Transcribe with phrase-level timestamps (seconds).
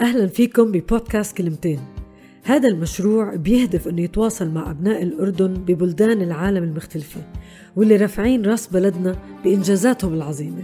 [0.00, 1.80] أهلا فيكم ببودكاست كلمتين.
[2.44, 7.20] هذا المشروع بيهدف أنه يتواصل مع أبناء الأردن ببلدان العالم المختلفة
[7.76, 10.62] واللي رافعين رأس بلدنا بإنجازاتهم العظيمة.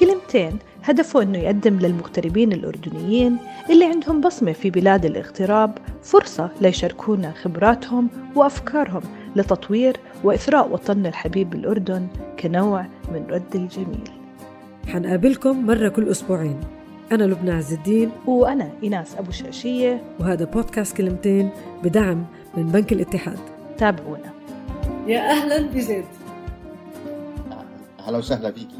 [0.00, 3.36] كلمتين هدفه أنه يقدم للمغتربين الأردنيين
[3.70, 9.02] اللي عندهم بصمة في بلاد الاغتراب فرصة ليشاركونا خبراتهم وأفكارهم
[9.36, 12.06] لتطوير وإثراء وطننا الحبيب الأردن
[12.40, 14.10] كنوع من رد الجميل.
[14.88, 16.60] حنقابلكم مرة كل أسبوعين.
[17.12, 20.16] أنا لبنى عز الدين وأنا إيناس أبو شاشية.
[20.20, 21.50] وهذا بودكاست كلمتين
[21.82, 22.26] بدعم
[22.56, 23.38] من بنك الاتحاد.
[23.78, 24.32] تابعونا.
[25.06, 26.04] يا أهلا بزيد.
[27.98, 28.78] أهلا وسهلا فيكي.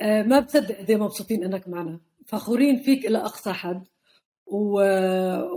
[0.00, 2.00] آه ما بصدق قد مبسوطين إنك معنا.
[2.26, 3.84] فخورين فيك إلى أقصى حد.
[4.46, 4.82] و...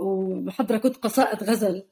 [0.04, 1.84] ومحضره كنت قصائد غزل.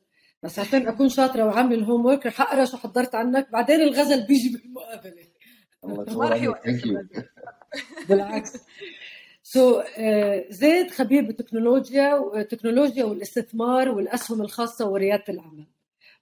[0.42, 3.48] بس عشان أكون شاطرة وعامل الهوم ورك رح أقرأ شو حضرت عنك.
[3.52, 5.32] بعدين الغزل بيجي بالمقابلة.
[6.16, 6.82] ما رح يوقف
[8.08, 8.52] بالعكس.
[9.54, 9.84] so uh,
[10.50, 15.66] زيد خبير بالتكنولوجيا والتكنولوجيا والاستثمار والأسهم الخاصة وريادة الاعمال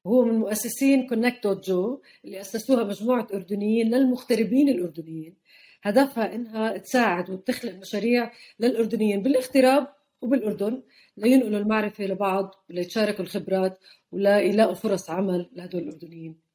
[0.05, 5.37] وهو من مؤسسين Connect Jo اللي أسسوها مجموعة أردنيين للمغتربين الأردنيين.
[5.83, 9.89] هدفها إنها تساعد وتخلق مشاريع للأردنيين بالاغتراب
[10.23, 10.83] وبالأردن
[11.17, 13.79] لينقلوا المعرفة لبعض وليتشاركوا الخبرات
[14.13, 16.51] وليلاقوا فرص عمل لهدول الأردنيين.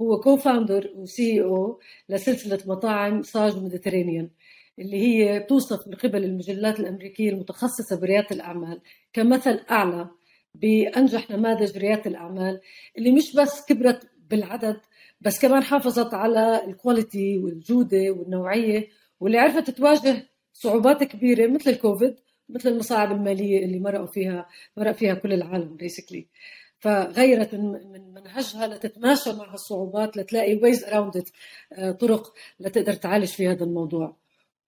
[0.00, 4.30] هو co-founder و CEO لسلسلة مطاعم صاج Mediterranean
[4.78, 8.80] اللي هي توصف من قبل المجلات الأمريكية المتخصصة بريادة الأعمال
[9.12, 10.10] كمثل أعلى
[10.54, 12.60] بأنجح نماذج ريادة الأعمال
[12.98, 14.80] اللي مش بس كبرت بالعدد
[15.20, 18.88] بس كمان حافظت على ال quality والجودة والنوعية
[19.20, 22.14] واللي عرفت تواجه صعوبات كبيرة مثل الكوفيد
[22.48, 26.26] مثل المصاعب المالية اللي مرقوا فيها مرق فيها كل العالم basically
[26.78, 31.24] فغيرت من منهجها لتتماشى مع هالصعوبات لتلاقي ways around
[32.00, 34.16] طرق لتقدر تعالج في هذا الموضوع.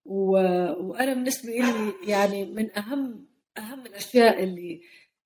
[0.06, 3.26] وأنا بالنسبة لي يعني من اهم
[3.58, 4.80] أهم الأشياء اللي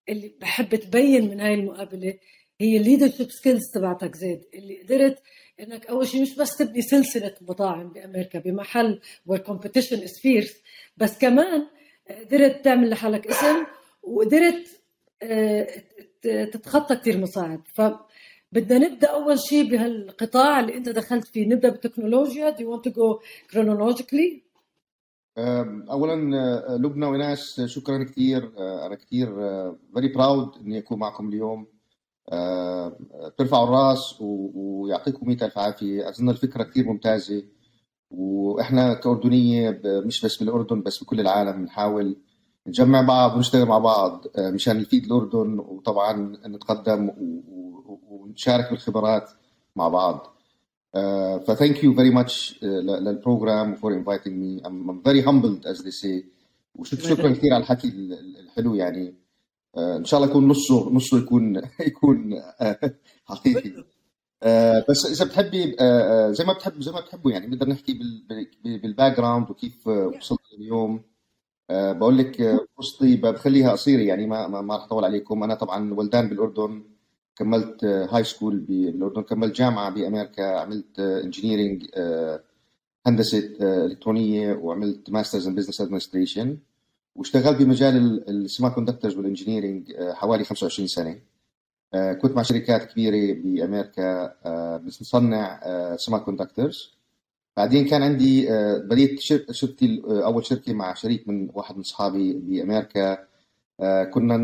[0.09, 2.19] اللي بحب تبين من هاي المقابلة
[2.61, 5.23] هي ال leadership skills تبعتك زيد اللي قدرت
[5.61, 10.63] إنك أول شيء مش بس تبني سلسلة مطاعم بأمريكا بمحل where competition is fierce
[10.97, 11.67] بس كمان
[12.11, 13.67] قدرت تعمل لحالك اسم
[14.03, 14.81] وقدرت
[15.23, 15.67] آه،
[16.23, 17.63] تتخطى كثير مصاعب.
[17.75, 17.83] ف
[18.53, 22.95] بدنا نبدأ أول شيء بهالقطاع اللي أنت دخلت فيه نبدأ بالتكنولوجيا do you want to
[22.95, 23.21] go
[23.53, 24.50] chronologically
[25.39, 29.27] اولا آه، لبنى وناس شكرا كثير آه، أنا كثير
[29.95, 31.67] فيري براود إني أكون معكم اليوم.
[33.27, 36.09] بترفعوا الرأس ويعطيكم مئة ألف عافية.
[36.09, 37.43] أظن الفكرة كثير ممتازة.
[38.11, 42.17] وإحنا كأردنية مش بس بالأردن بس بكل العالم بنحاول
[42.67, 46.13] نجمع بعض ونشتغل مع بعض آه، مشان نفيد الأردن وطبعا
[46.47, 47.11] نتقدم
[48.09, 49.31] ونشارك بالخبرات
[49.77, 50.40] مع بعض.
[51.47, 55.91] ف thank you very much لل program for inviting me I'm very humbled as they
[55.91, 56.25] say
[56.75, 57.89] وشكرا كثير على الحكي
[58.41, 59.15] الحلو يعني.
[59.77, 62.81] آه، إن شاء الله يكون نصه نصه يكون يكون آه،
[63.29, 63.85] حقيقي.
[64.43, 65.77] آه، بس إذا بتحبي
[66.35, 67.47] زي ما بتحب زي ما بتحبوا يعني.
[67.47, 67.99] بنقدر نحكي
[68.65, 71.03] بال background وكيف وصلت اليوم.
[71.71, 72.43] بقول لك
[72.79, 74.27] قصتي بخليها قصيرة يعني.
[74.27, 75.43] ما ما راح أطول عليكم.
[75.43, 76.85] أنا طبعا ولدان بالأردن.
[77.41, 81.87] كملت high school بالاردن كملت جامعة بأمريكا عملت engineering
[83.07, 86.59] هندسة إلكترونية وعملت masters in business administration
[87.17, 87.97] واشتغلت بمجال
[88.31, 91.21] ال semiconductors وال engineering حوالي 25 سنة.
[91.95, 95.61] آه، كنت مع شركات كبيرة بأمريكا آه، بنصنع
[95.97, 96.95] semi آه، conductors
[97.57, 99.21] بعدين كان عندي بديت
[99.51, 103.19] شركتي أول شركة مع شريك من واحد من أصحابي بأمريكا.
[104.15, 104.37] كنا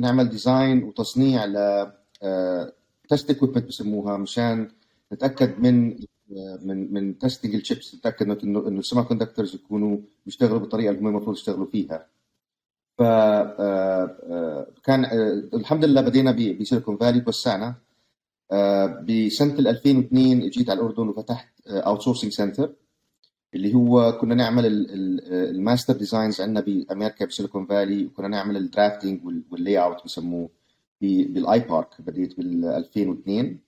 [0.00, 1.56] نعمل design وتصنيع ل
[3.08, 4.68] test equipment بسموها مشان
[5.12, 5.96] نتأكد من
[6.62, 11.06] من من testing ال chips نتأكد انه انه ال semiconductors يكونوا بيشتغلوا بالطريقة اللي هم
[11.06, 12.06] المفروض يشتغلوا فيها.
[12.98, 17.74] ف آه، آه، كان آه، الحمد لله بدينا بسيليكون فالي توسعنا.
[19.02, 22.72] بسنة 2002 جيت على الأردن وفتحت outsourcing center
[23.54, 24.64] اللي هو كنا نعمل
[25.30, 30.48] ال master designs عندنا بأمريكا بسيليكون فالي وكنا نعمل ال drafting وال layout بسموه.
[31.24, 33.58] بال iPark بديت بال 2002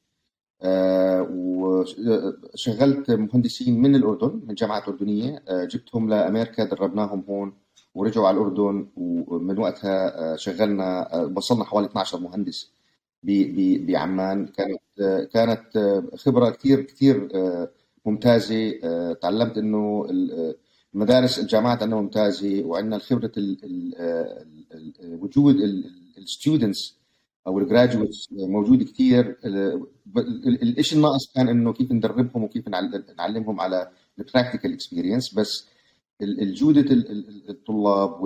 [1.30, 7.52] وشغلت مهندسين من الأردن من جامعات اردنيه جبتهم لأمريكا دربناهم هون
[7.96, 8.88] ورجعوا على الأردن.
[8.96, 12.72] ومن وقتها آه، شغلنا آه، وصلنا حوالي 12 مهندس
[13.22, 14.46] بعمان.
[14.46, 17.28] كانت آه، كانت خبرة كثير كثير
[18.06, 18.70] ممتازة.
[19.22, 20.06] تعلمت إنه
[20.94, 22.62] المدارس الجامعات عندنا ممتازة.
[22.64, 23.32] وعندنا خبرة
[25.04, 25.56] وجود
[26.18, 26.96] ال students
[27.46, 29.36] أو ال graduates موجود كثير
[30.62, 32.68] الشيء الناقص كان إنه كيف ندربهم وكيف
[33.18, 35.68] نعلمهم على ال practical experience بس
[36.22, 36.84] الجوده
[37.48, 38.20] الطلاب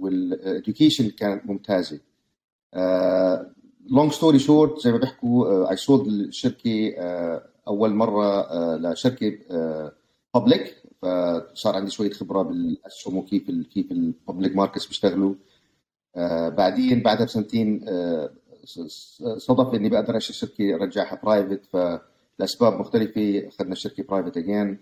[0.00, 2.00] وال education كانت ممتازة.
[3.90, 6.94] long story short زي ما بيحكوا I sold الشركة
[7.68, 8.46] أول مرة
[8.76, 9.38] لشركة
[10.34, 15.34] public فصار عندي شوية خبرة بالأسهم وكيف كيف ال public markets بيشتغلوا.
[16.50, 17.84] بعدين بعدها بسنتين
[19.36, 23.48] صدف اني بقدر اشتري شركة ارجعها private فلاسباب مختلفة.
[23.48, 24.78] أخذنا الشركة private again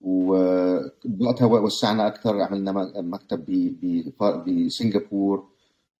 [0.00, 2.40] وبوقتها وسعنا أكثر.
[2.40, 3.44] عملنا مكتب
[4.46, 5.48] بسنغافور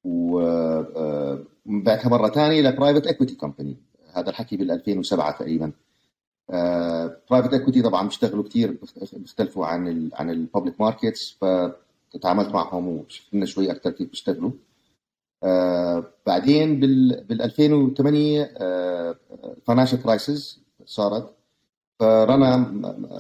[0.05, 3.77] وبعتها مرة ثانية ل private equity company
[4.13, 5.73] هذا الحكي بال 2007 تقريبا.
[7.31, 8.79] private equity طبعا بيشتغلوا كثير
[9.13, 14.51] بيختلفوا عن ال عن ال public markets فتعاملت معهم وشفنا شوي أكثر كيف بيشتغلوا.
[16.27, 18.51] بعدين بال بال 2008
[19.65, 21.35] financial crisis صارت.
[22.01, 22.67] فرنا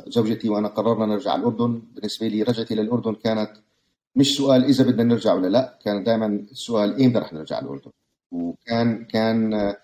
[0.07, 1.83] زوجتي وأنا قررنا نرجع الأردن.
[1.95, 3.51] بالنسبة لي رجعتي للأردن كانت
[4.17, 7.91] مش سؤال إذا بدنا نرجع ولا لا كان دائما السؤال ايمتى رح نرجع الأردن.
[8.33, 9.75] وكان كان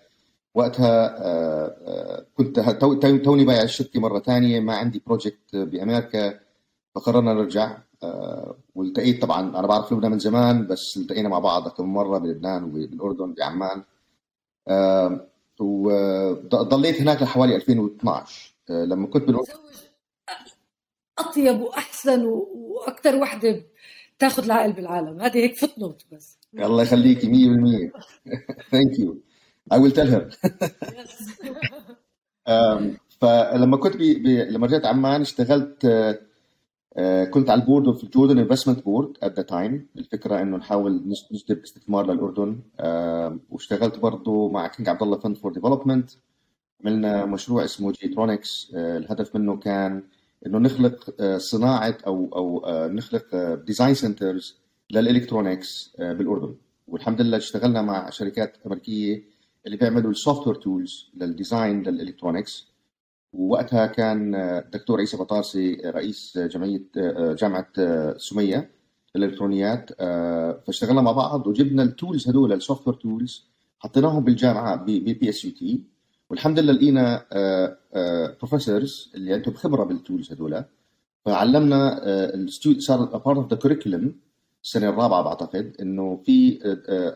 [0.55, 2.59] وقتها كنت
[3.25, 6.39] توني بايع الشركة مرة ثانية ما عندي project بأمريكا
[6.95, 7.77] فقررنا نرجع.
[8.75, 12.63] والتقيت طبعا أنا بعرف لبنان من زمان بس التقينا مع بعض أكثر من مره بلبنان
[12.63, 13.83] وبالأردن بعمان.
[15.59, 19.53] وضليت هناك لحوالي 2012 لما كنت بالاردن
[21.19, 23.63] أطيب وأحسن وأكثر وحدة
[24.19, 25.21] تاخذ العقل بالعالم.
[25.21, 26.37] هذه هيك footnote بس.
[26.53, 27.91] الله يخليكي 100%
[28.71, 29.17] thank you
[29.73, 30.23] I will tell her.
[33.21, 35.85] فلما كنت بي بي لما رجعت عمان اشتغلت
[37.31, 41.03] كنت على ال board في ال Jordan Investment Board at the time الفكرة إنه نحاول
[41.31, 42.59] نجذب استثمار للأردن
[43.49, 46.09] واشتغلت برضه مع King عبد الله Fund for Development
[46.85, 50.03] عملنا مشروع اسمه جيترونكس الهدف منه كان
[50.45, 54.55] إنه نخلق صناعة أو أو نخلق design centers
[54.91, 56.55] لل electronics بالأردن.
[56.87, 59.23] والحمد لله اشتغلنا مع شركات أمريكية
[59.65, 62.67] اللي بيعملوا ال software tools لل design لل electronics
[63.33, 66.83] ووقتها كان الدكتور عيسى بطارسي رئيس جمعية
[67.33, 67.67] جامعة
[68.17, 68.69] سمية
[69.15, 69.89] للالكترونيات
[70.67, 73.45] فاشتغلنا مع بعض وجبنا ال tools هدول ال software tools
[73.79, 75.83] حطيناهم بالجامعة PSUT.
[76.29, 77.25] والحمد لله لقينا
[78.39, 80.63] professors اللي عندهم خبرة بال tools هدول
[81.25, 82.01] فعلمنا
[82.79, 84.15] صار part of the curriculum
[84.63, 86.59] السنة الرابعة بعتقد إنه في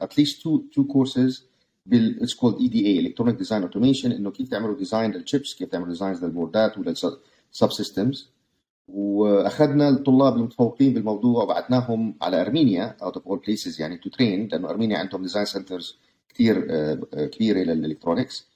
[0.01, 1.45] at least two two courses
[1.85, 5.89] بال it's called EDA electronic design automation إنه كيف تعملوا design لل chips كيف تعملوا
[5.89, 7.17] designs لل boardات ولل sub
[7.51, 8.29] systems
[8.87, 14.69] وأخذنا الطلاب المتفوقين بالموضوع وبعثناهم على أرمينيا out of all places يعني to train لأنه
[14.69, 15.97] أرمينيا عندهم design centers
[16.29, 16.65] كثير
[17.25, 18.47] كبيرة لل electronics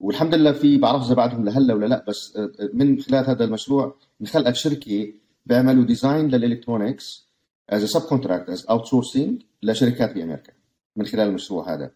[0.00, 2.38] والحمد لله في بعرف إذا بعدهم لهلأ ولا لأ بس
[2.74, 5.12] من خلال هذا المشروع انخلقت شركة
[5.46, 7.28] بيعملوا design لل electronics
[7.70, 10.52] as subcontract as outsourcing لشركات بأمريكا
[10.96, 11.90] من خلال المشروع هذا.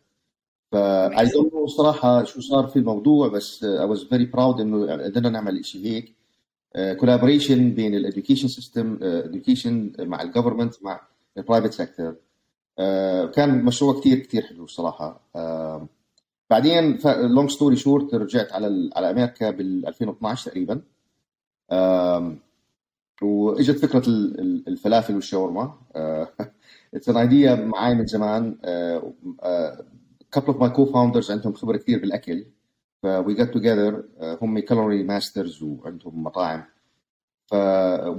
[0.72, 4.93] ف I don't know صراحة شو صار في الموضوع بس I was very proud إنه
[5.05, 6.15] قدرنا نعمل شيء هيك.
[6.99, 11.00] collaboration بين ال education system education مع ال government مع
[11.38, 12.16] ال private sector
[13.35, 15.20] كان مشروع كثير كثير حلو صراحة.
[16.50, 20.82] بعدين long story short رجعت على على أمريكا بال 2012 تقريبا.
[23.23, 24.03] وإجت فكرة
[24.69, 25.75] الفلافل والشاورما.
[26.94, 28.56] it's an idea معي من زمان.
[30.37, 32.47] Couple of my co-founders عندهم خبرة كثير بالأكل
[33.03, 34.05] ف we got together
[34.43, 36.65] هم culinary masters وعندهم مطاعم.
[37.47, 37.55] ف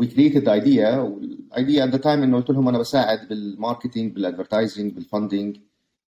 [0.01, 3.43] we created the idea وال idea at the time إنه قلت لهم أنا بساعد بال
[3.43, 5.57] marketing بال advertising بال funding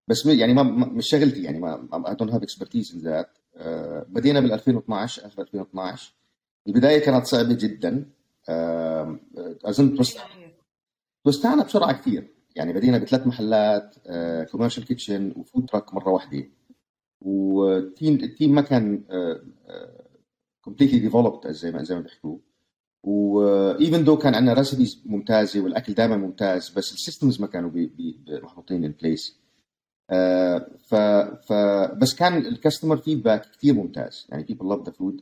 [0.08, 3.28] بس يعني ما مش شغلتي يعني ما I don't have expertise in that.
[4.10, 6.14] بدينا بال 2012 آخر 2012
[6.68, 8.10] البداية كانت صعبة جدا.
[9.66, 9.98] أظن
[11.24, 12.28] توسعنا بسرعة كثير.
[12.60, 13.96] يعني بدينا بثلاث محلات
[14.52, 16.44] commercial kitchen و food truck مرة واحدة.
[17.22, 19.04] وال team ال team ما كان
[20.62, 22.38] completely developed زي ما زي ما بيحكوا.
[23.04, 27.72] و even though كان عندنا recipes ممتازة والأكل دائما ممتاز بس ال systems ما كانوا
[28.30, 29.40] محطوطين in place
[30.88, 30.96] ف
[31.48, 31.54] ف
[31.98, 34.28] بس كان ال customer feedback كثير ممتاز.
[34.30, 35.22] يعني people love the food.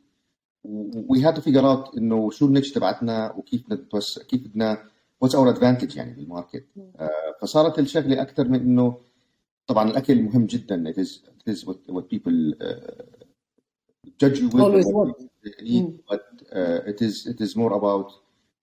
[1.09, 4.83] we had to figure out إنه شو ال niche تبعتنا وكيف نتوسع كيف بدنا
[5.21, 7.09] واتس اور ادفانتج يعني بالماركت آه
[7.41, 8.97] فصارت الشغله أكثر من انه
[9.67, 13.17] طبعا الاكل مهم جدا it is, it is what, what people uh,
[14.21, 15.15] judge you with Always what
[15.59, 15.99] eat, mm.
[16.09, 16.25] but
[16.59, 18.09] uh, it is it is more about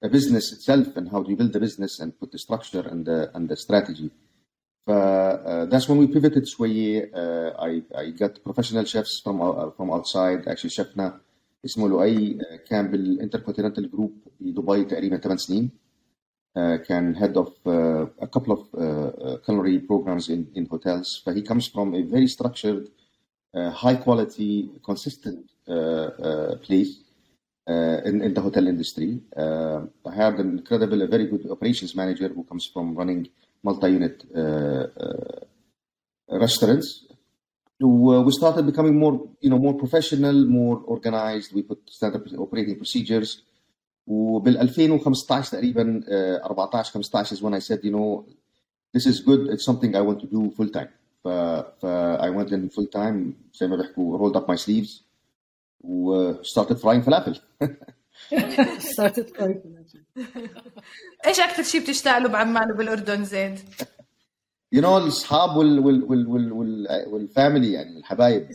[0.02, 3.00] the business itself and how do you build the business and put the structure and
[3.06, 4.10] the and the strategy.
[4.86, 9.70] ف uh, that's when we pivoted شوية uh, I I got professional chefs from uh,
[9.76, 11.20] from outside actually شفنا
[11.64, 15.70] اسمه لؤي كان بالانتركونتيننتال جروب بدبي تقريبا 8 سنين
[16.56, 21.20] Uh, can head of uh, a couple of uh, culinary programs in, in hotels.
[21.24, 22.90] But he comes from a very structured,
[23.52, 25.50] high quality, consistent
[26.62, 27.00] place
[27.66, 29.20] in, in the hotel industry.
[29.36, 33.28] I have an incredible, a very good operations manager who comes from running
[33.64, 34.22] multi-unit
[36.28, 37.04] restaurants
[37.80, 43.42] we started becoming more you know more professional more organized we put standard operating procedures
[44.06, 48.24] وبال 2015 تقريبا uh, 14 15 is when I said, you know,
[48.94, 49.48] this is good.
[49.48, 50.88] It's something I want to do full time.
[51.24, 51.28] ف,
[51.80, 51.86] ف
[52.20, 55.02] I went in full time زي ما بيحكوا rolled up my sleeves
[55.80, 57.34] و started frying falafel.
[58.78, 59.66] started quite
[61.26, 63.58] إيش أكثر شيء بتشتاق له بعمان وبالاردن زيد؟
[64.76, 68.48] you know الاصحاب وال وال وال وال وال والفاميلي يعني الحبايب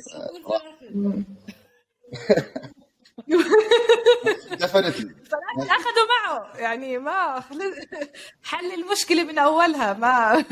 [5.61, 7.39] اخذوا معه يعني ما
[8.43, 10.43] حل المشكلة من أولها ما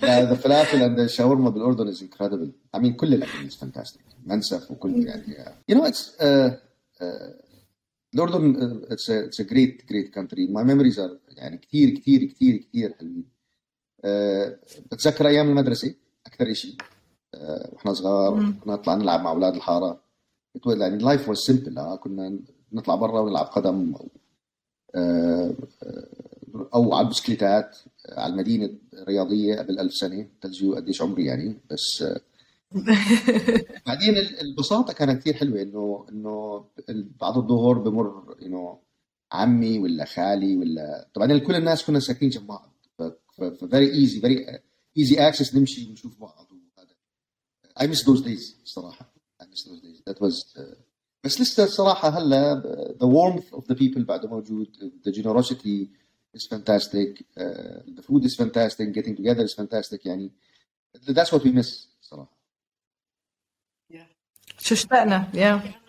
[0.00, 2.50] the falafel and the shawarma بالأردن is incredible.
[2.76, 4.00] I mean كل الأكل is fantastic.
[4.26, 6.50] منسف وكل يعني it's uh,
[7.00, 7.30] uh,
[8.14, 10.46] الأردن it's a great great country.
[10.46, 13.24] My memories are يعني كثير كثير كثير كثير حلوين.
[13.98, 14.06] Uh,
[14.92, 15.94] بتذكر أيام المدرسة
[16.26, 16.76] أكثر شيء
[17.36, 17.38] uh,
[17.72, 20.07] وإحنا صغار كنا نطلع نلعب مع أولاد الحارة.
[20.58, 21.94] It was يعني life was simple.
[22.02, 22.38] كنا
[22.72, 24.08] نطلع برا ونلعب قدم أو
[24.94, 25.54] آه،
[26.74, 27.76] أو على البسكليتات
[28.08, 30.28] على المدينة الرياضية قبل ألف سنة.
[30.40, 32.20] تلجوا قديش عمري يعني بس آه،
[33.86, 36.64] بعدين ال- البساطة كانت كثير حلوة إنه إنه
[37.20, 38.78] بعد الظهر بمر إنه
[39.32, 42.72] عمي ولا خالي ولا طبعا كل الناس كنا ساكنين جنب بعض.
[42.98, 44.60] ف very easy very
[44.98, 46.94] easy access نمشي ونشوف بعض وهذا.
[47.80, 49.17] I miss those days صراحة.
[49.47, 50.75] I miss those days that was uh,
[51.23, 52.61] بس لسه الصراحه هلا
[52.99, 54.67] the warmth of the people بعده موجود
[55.07, 55.89] the generosity
[56.37, 60.31] is fantastic uh, the food is fantastic getting together is fantastic يعني
[61.07, 62.43] that's what we miss صراحه
[64.59, 65.79] شو اشتقنا يا كنا حقيقة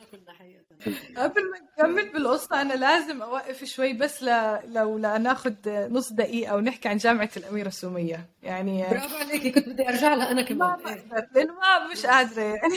[1.18, 4.60] قبل ما نكمل بالقصة أنا لازم أوقف شوي بس ل...
[4.74, 8.26] لو لناخذ نص دقيقة ونحكي عن جامعة الأميرة السومية.
[8.44, 11.00] يعني برافو عليكي كنت بدي أرجع لها أنا ما كمان
[11.36, 12.44] لأنه ما مش قادرة.
[12.62, 12.76] يعني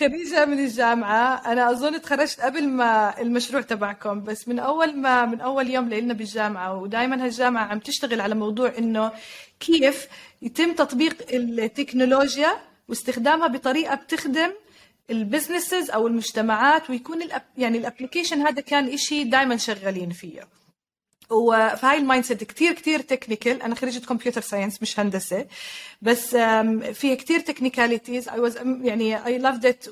[0.00, 5.40] خريجة من الجامعة أنا أظن تخرجت قبل ما المشروع تبعكم بس من أول ما من
[5.40, 9.12] أول يوم لنا بالجامعة ودائما هالجامعة عم تشتغل على موضوع إنه
[9.60, 10.08] كيف
[10.42, 12.56] يتم تطبيق التكنولوجيا
[12.88, 14.52] واستخدامها بطريقة بتخدم
[15.10, 20.10] ال businesses أو المجتمعات ويكون ال app يعني ال application هذا كان إشي دائما شغالين
[20.10, 20.48] فيه.
[21.30, 25.46] وفهاي ال mindset كثير كثير technical أنا خريجة computer science مش هندسة.
[26.02, 26.30] بس
[26.92, 29.84] فيها كثير technicalities I was يعني I loved it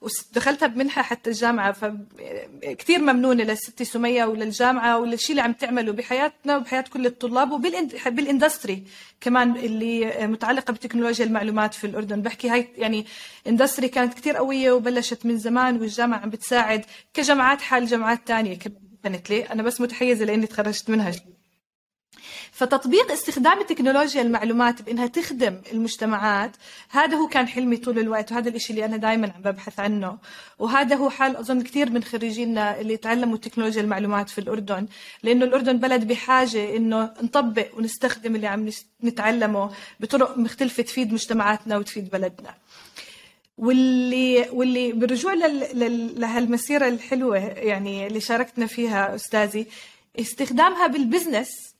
[0.00, 1.72] ودخلتها بمنحة حتى الجامعة.
[1.72, 8.82] فكثير ممنونة للست سمية وللجامعة وللشيء اللي عم تعمله بحياتنا وبحياة كل الطلاب وبال industry
[9.20, 12.22] كمان اللي متعلقة بتكنولوجيا المعلومات في الأردن.
[12.22, 13.06] بحكي هاي يعني
[13.46, 18.93] إندستري كانت كثير قوية وبلشت من زمان والجامعة عم بتساعد كجامعات حال جامعات ثانية كمان
[19.06, 19.42] لي.
[19.42, 21.12] أنا بس متحيزة لإني تخرجت منها.
[22.52, 26.56] فتطبيق استخدام التكنولوجيا المعلومات بإنها تخدم المجتمعات
[26.90, 30.18] هذا هو كان حلمي طول الوقت وهذا الشيء اللي أنا دائما عم ببحث عنه.
[30.58, 34.86] وهذا هو حال أظن كثير من خريجينا اللي تعلموا تكنولوجيا المعلومات في الأردن
[35.22, 38.70] لأنه الأردن بلد بحاجة إنه نطبق ونستخدم اللي عم
[39.04, 39.70] نتعلمه
[40.00, 42.54] بطرق مختلفة تفيد مجتمعاتنا وتفيد بلدنا.
[43.58, 45.34] واللي واللي بالرجوع
[46.16, 49.66] لهالمسيرة الحلوة يعني اللي شاركتنا فيها أستاذي
[50.20, 51.74] استخدامها بال business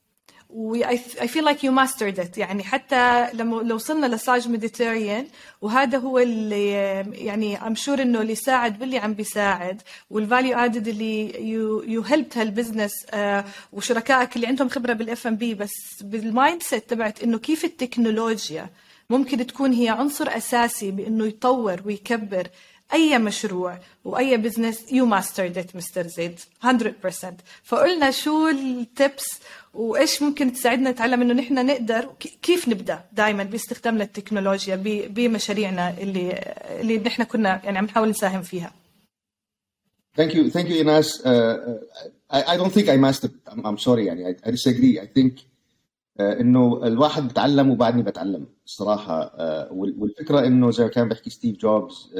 [0.50, 2.38] و I, I feel like you mastered it.
[2.38, 5.26] يعني حتى لما لو وصلنا لساج ميديتيريان
[5.62, 6.71] وهذا هو اللي
[7.12, 12.09] يعني I'm sure إنه اللي ساعد باللي عم بيساعد وال value add اللي you you
[12.11, 17.23] helped هال business آه وشركائك اللي عندهم خبرة بالاف ام بي بس بال mindset تبعت
[17.23, 18.71] إنه كيف التكنولوجيا
[19.11, 22.49] ممكن تكون هي عنصر أساسي بإنه يطور ويكبر
[22.92, 26.06] أي مشروع وأي business you mastered it Mr.
[26.06, 26.68] زيد 100%
[27.64, 29.25] فقلنا شو ال tips
[29.75, 32.08] وإيش ممكن تساعدنا نتعلم إنه نحن نقدر
[32.42, 38.42] كيف نبدأ دائما باستخدامنا التكنولوجيا ب- بمشاريعنا اللي اللي نحن كنا يعني عم نحاول نساهم
[38.42, 38.73] فيها
[40.16, 41.08] Thank you, thank you, Inas.
[41.25, 41.56] Uh,
[42.30, 43.34] I, I don't think I mastered.
[43.50, 45.00] I'm, I'm sorry, يعني I, I disagree.
[45.00, 51.09] I think uh, إنه الواحد بتعلم وبعدني بتعلم uh, وال- والفكرة إنه زي ما كان
[51.09, 52.11] بيحكي ستيف جوبز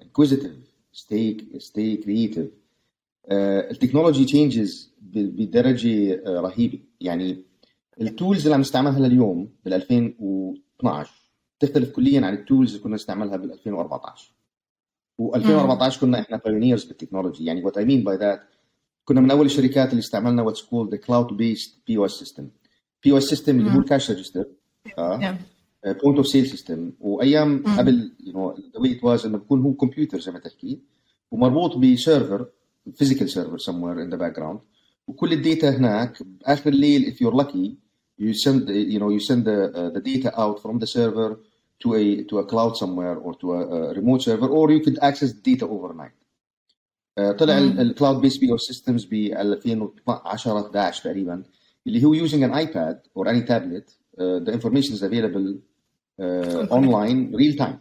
[0.00, 0.56] inquisitive,
[0.92, 2.48] stay stay creative.
[3.28, 3.32] Uh,
[3.70, 6.78] ال technology changes بدرجة uh, رهيبة.
[7.00, 7.42] يعني
[8.00, 11.12] ال tools اللي عم نستعملها لليوم بال 2012
[11.60, 14.32] تختلف كليا عن ال tools اللي كنا نستعملها بال 2014
[15.22, 18.40] و2014 كنا إحنا pioneers بالتكنولوجي يعني what I mean by that
[19.04, 22.48] كنا من أول الشركات اللي استعملنا what's called cloud based POS system
[23.04, 24.44] POS system اللي هو ال cash register
[24.97, 25.37] اه
[25.85, 29.73] بوينت اوف سيل سيستم وايام قبل يو نو ذا واي ات واز انه بيكون هو
[29.73, 30.79] كمبيوتر زي ما تحكي
[31.31, 32.45] ومربوط بسيرفر
[32.93, 34.57] فيزيكال سيرفر somewhere in the background
[35.07, 37.85] وكل الداتا هناك باخر الليل if you're lucky
[38.21, 41.39] you send you know you send the, uh, the data out from the server
[41.83, 44.97] to a to a cloud somewhere or to a, a remote server or you could
[45.01, 46.17] access data overnight
[47.19, 51.43] uh, طلع الكلاود بيس بي او سيستمز ب 2010 11 تقريبا
[51.87, 53.98] اللي هو using an iPad or any tablet uh,
[54.44, 55.48] the information is available
[56.20, 57.78] uh, online real time.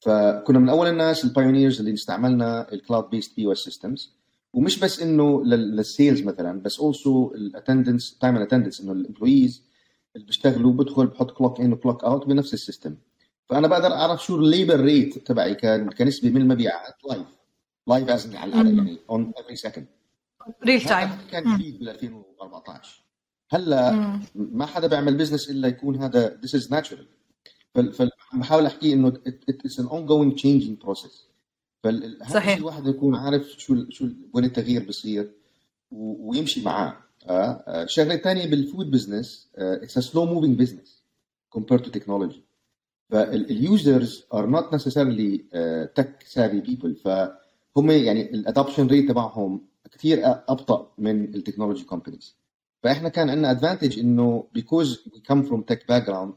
[0.00, 4.12] فكنا من أول الناس البايونيرز اللي استعملنا الكلاود بيست بي أو اس سيستمز
[4.52, 8.99] ومش بس إنه لل sales مثلا بس also ال attendance time ال attendance إنه ال
[8.99, 9.62] employees
[10.16, 12.96] اللي بيشتغلوا بدخل بحط clock in و clock out بنفس ال system.
[13.48, 17.26] فأنا بقدر أعرف شو ال labor rate تبعي كان كنسبه من المبيعات live
[17.86, 19.86] live as على يعني on every second
[20.64, 23.01] real time كان جديد بال 2014
[23.52, 23.92] هلا
[24.34, 27.06] ما حدا بيعمل business إلا يكون هذا this is natural
[27.74, 29.08] فبحاول أحكي إنه
[29.48, 31.26] it's an ongoing changing process
[32.30, 32.56] صحيح.
[32.56, 35.32] الواحد يكون عارف شو شو وين التغيير بصير
[35.90, 36.96] ويمشي معاه.
[37.26, 41.02] آه الشغله الثانية بال food business it's a slow moving business
[41.56, 42.38] compared to technology.
[43.10, 45.40] فال users are not necessarily
[45.94, 52.41] tech savvy people فهم يعني ال adoption rate تبعهم كثير أبطأ من ال technology companies
[52.82, 56.32] فإحنا كان عندنا advantage إنه because we come from tech background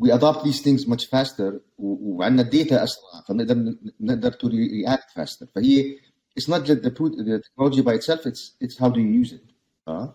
[0.00, 5.46] we adopt these things much faster وعندنا ال data أسرع فنقدر نقدر to react faster.
[5.54, 5.96] فهي
[6.40, 9.44] it's not just the, the technology by itself it's it's how do you use it.
[9.88, 10.14] آه؟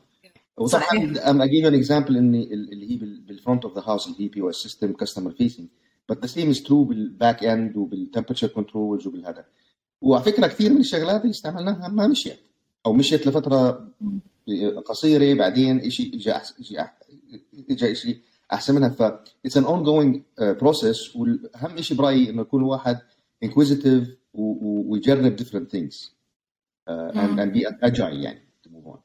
[0.58, 0.84] وطبعا
[1.18, 4.56] I'm give an example إني اللي هي بال front of the house اللي هي POS
[4.56, 5.68] system customer facing
[6.12, 9.46] but the same is true بال back end وبال temperature controls وبالهذا.
[10.02, 12.40] وعلى فكرة كثير من الشغلات اللي استعملناها ما مشيت
[12.86, 13.88] أو مشيت لفترة
[14.86, 16.86] قصيرة بعدين شيء اجى اجى
[17.70, 18.18] اجى شيء
[18.54, 18.90] أحسن منها.
[18.90, 19.02] ف
[19.46, 23.00] it's an ongoing process وأهم شيء برأيي إنه يكون الواحد
[23.44, 26.10] inquisitive ويجرب different things.
[26.90, 29.00] Uh, and, and be agile يعني to move on.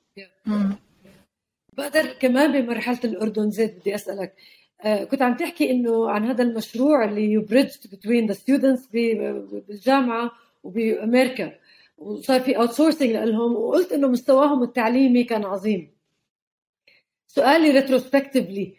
[1.72, 4.34] بقدر كمان بمرحلة الأردن زيد بدي أسألك.
[4.82, 10.30] Uh, كنت عم تحكي إنه عن هذا المشروع اللي you bridge between the students بالجامعة
[10.62, 11.52] وبأمريكا.
[11.98, 15.94] وصار في outsourcing لهم وقلت إنه مستواهم التعليمي كان عظيم.
[17.26, 18.74] سؤالي retrospectively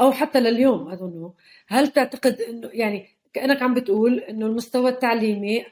[0.00, 1.32] أو حتى لليوم اظن
[1.68, 5.64] هل تعتقد إنه يعني كأنك عم بتقول إنه المستوى التعليمي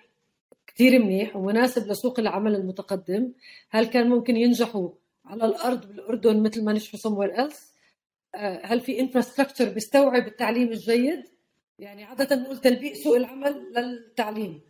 [0.67, 3.33] كثير منيح ومناسب لسوق العمل المتقدم؟
[3.71, 4.89] هل كان ممكن ينجحوا
[5.25, 7.57] على الأرض بالأردن مثل ما نجحوا somewhere else
[8.65, 11.25] هل في infrastructure بيستوعب التعليم الجيد؟
[11.79, 14.61] يعني عادة نقول تلبية سوق العمل للتعليم.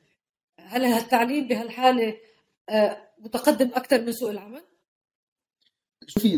[0.66, 2.16] هل التعليم بهالحاله
[3.18, 4.62] متقدم أكثر من سوق العمل
[6.06, 6.36] شوفي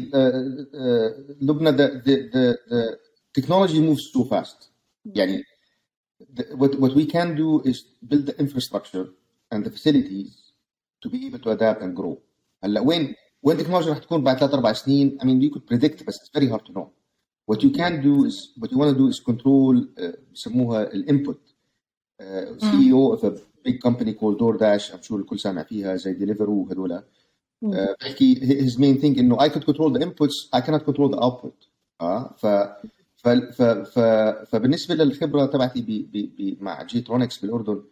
[1.40, 2.98] لبنى the, the, the, the
[3.40, 4.70] technology moves too fast
[5.04, 5.42] يعني
[6.34, 9.06] the, what, what we can do is build the infrastructure
[9.52, 10.52] and the facilities
[11.02, 12.18] to be able to adapt and grow
[12.64, 16.06] هلا وين وين التكنولوجيا رح تكون بعد ثلاث أربع سنين I mean you could predict
[16.06, 16.90] بس it's very hard to know
[17.46, 21.40] what you can do is what you want to do is control uh, بسموها الانبوت
[22.22, 22.24] uh,
[22.60, 24.92] CEO of a big company called DoorDash.
[24.92, 27.02] I'm sure الكل سامع فيها زي ديليفرو هذول
[28.00, 31.68] بحكي his main thing إنه I could control the inputs I cannot control the output.
[32.00, 32.46] آه ف
[33.16, 33.98] ف ف ف
[34.48, 37.82] فبالنسبة للخبرة تبعتي ب ب مع Jeetronix بالأردن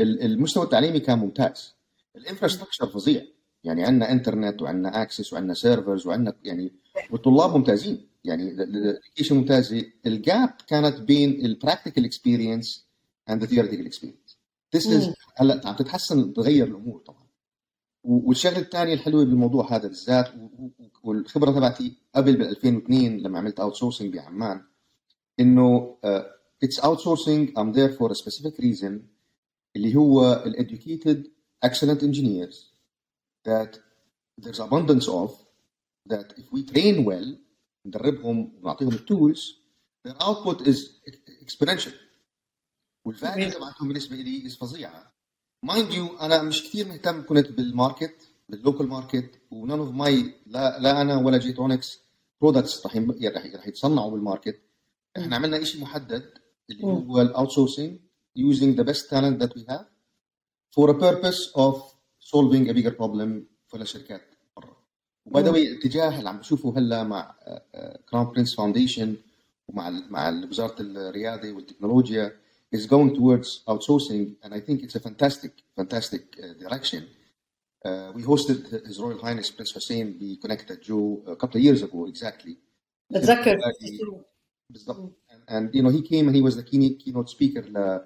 [0.00, 1.74] المستوى التعليمي كان ممتاز.
[2.16, 3.22] ال infrastructure فظيع.
[3.64, 6.72] يعني عندنا إنترنت وعندنا access وعندنا servers وعندنا يعني
[7.10, 8.06] والطلاب ممتازين.
[8.24, 12.86] يعني ال education ممتازه ال gap كانت بين ال practical experience
[13.30, 14.23] and the theoretical experience
[15.36, 17.24] هلأ عم تتحسن تغير الأمور طبعا.
[18.04, 20.28] والشغلة الثانية الحلوة بالموضوع هذا بالذات
[21.02, 24.62] والخبرة تبعتي قبل بال 2002 لما عملت outsourcing بعمان
[25.40, 25.96] إنه
[26.62, 29.02] it's outsourcing I'm there for a specific reason
[29.76, 31.18] اللي هو ال educated
[31.66, 32.56] excellent engineers
[33.48, 33.78] that
[34.42, 35.30] there's abundance of
[36.12, 37.28] that if we train well
[37.86, 39.64] ندربهم ونعطيهم ال tools
[40.08, 40.78] their output is
[41.46, 41.92] exponential.
[43.04, 45.12] وال value تبعتهم بالنسبة لي فظيعة.
[45.62, 49.90] mind you أنا مش كثير مهتم كنت بال market بال local market و none of
[49.90, 52.00] my لا لا أنا ولا Jeetronix
[52.40, 52.96] products رح
[53.56, 54.60] رح يتصنعوا بال market.
[55.16, 56.30] إحنا عملنا شيء محدد
[56.70, 57.98] اللي هو ال outsourcing
[58.38, 59.86] using the best talent that we have
[60.76, 61.74] for a purpose of
[62.20, 64.22] solving a bigger problem for الشركات
[64.56, 64.76] برا.
[65.26, 67.34] وباي ذا الاتجاه اللي عم بشوفه هلا مع
[68.10, 69.16] كراون برنس فاونديشن
[69.68, 75.53] ومع مع وزارة الرياده والتكنولوجيا is going towards outsourcing, and I think it's a fantastic,
[75.75, 77.07] fantastic uh, direction.
[77.83, 82.05] Uh, we hosted His Royal Highness Prince Hussein بكونكتد جو a couple of years ago
[82.05, 82.57] exactly.
[83.11, 83.59] بتذكر
[84.69, 85.11] بالضبط.
[85.47, 88.01] And you know he came and he was the keynote, keynote speaker ل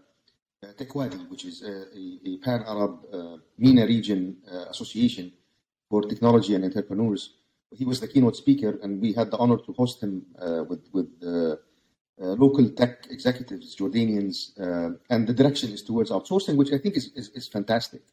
[0.78, 5.32] Tekwadi, which is a, a, a pan-Arab uh, MENA region uh, association
[5.90, 7.36] for technology and entrepreneurs.
[7.72, 10.84] He was the keynote speaker, and we had the honor to host him uh, with
[10.94, 11.56] with uh, uh,
[12.44, 17.06] local tech executives, Jordanians, uh, and the direction is towards outsourcing, which I think is
[17.20, 18.04] is, is fantastic.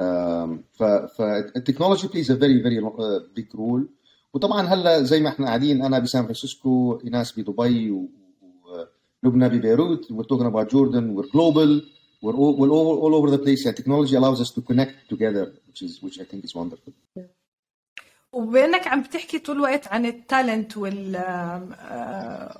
[0.00, 0.82] Um, ف-
[1.18, 3.84] فالتكنولوجي plays a very very uh, big role
[4.34, 8.08] وطبعا هلا زي ما احنا قاعدين انا بسان فرانسيسكو ايناس بدبي و-
[9.24, 11.82] ولبنى ببيروت we're talking about Jordan we're global
[12.24, 15.44] we're all, we're all, all over the place and technology allows us to connect together
[15.68, 16.92] which is which I think is wonderful
[18.32, 21.68] وبانك عم بتحكي طول الوقت عن التالنت وال آه،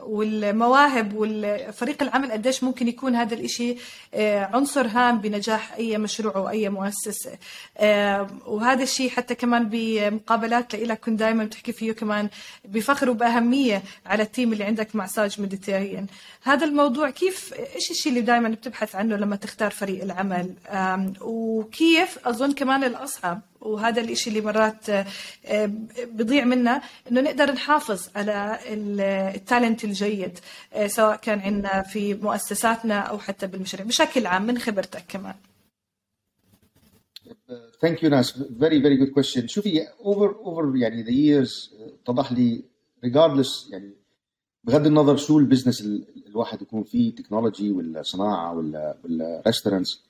[0.08, 3.76] والمواهب والفريق العمل قديش ممكن يكون هذا الإشي
[4.14, 7.32] آه، عنصر هام بنجاح أي مشروع أو أي مؤسسه
[7.78, 12.30] آه، وهذا الشيء حتى كمان بمقابلات لإلك كنت دائما بتحكي فيه كمان
[12.66, 16.08] بفخر وبأهمية على التيم اللي عندك مع ساج ميديتيريان.
[16.44, 20.54] هذا الموضوع كيف إيش الشيء اللي دائما بتبحث عنه لما تختار فريق العمل؟
[21.22, 25.06] وكيف أظن كمان الأصعب وهذا الإشي اللي مرات آه،
[25.46, 25.72] آه،
[26.06, 29.02] بضيع منا إنه نقدر نحافظ على ال-
[29.36, 30.40] ال talent الجيد
[30.74, 35.36] آه، سواء كان عندنا في مؤسساتنا أو حتى بالمشاريع بشكل عام من خبرتك كمان.
[37.86, 38.28] Thank you Nas.
[38.66, 39.46] Very very good question.
[39.46, 41.08] شوفي over over يعني the
[41.48, 41.74] years
[42.04, 42.64] اتضح لي
[43.06, 43.94] regardless يعني
[44.64, 50.04] بغض النظر شو البزنس ال- الواحد يكون فيه تكنولوجي ولا صناعة ولا ولا restaurants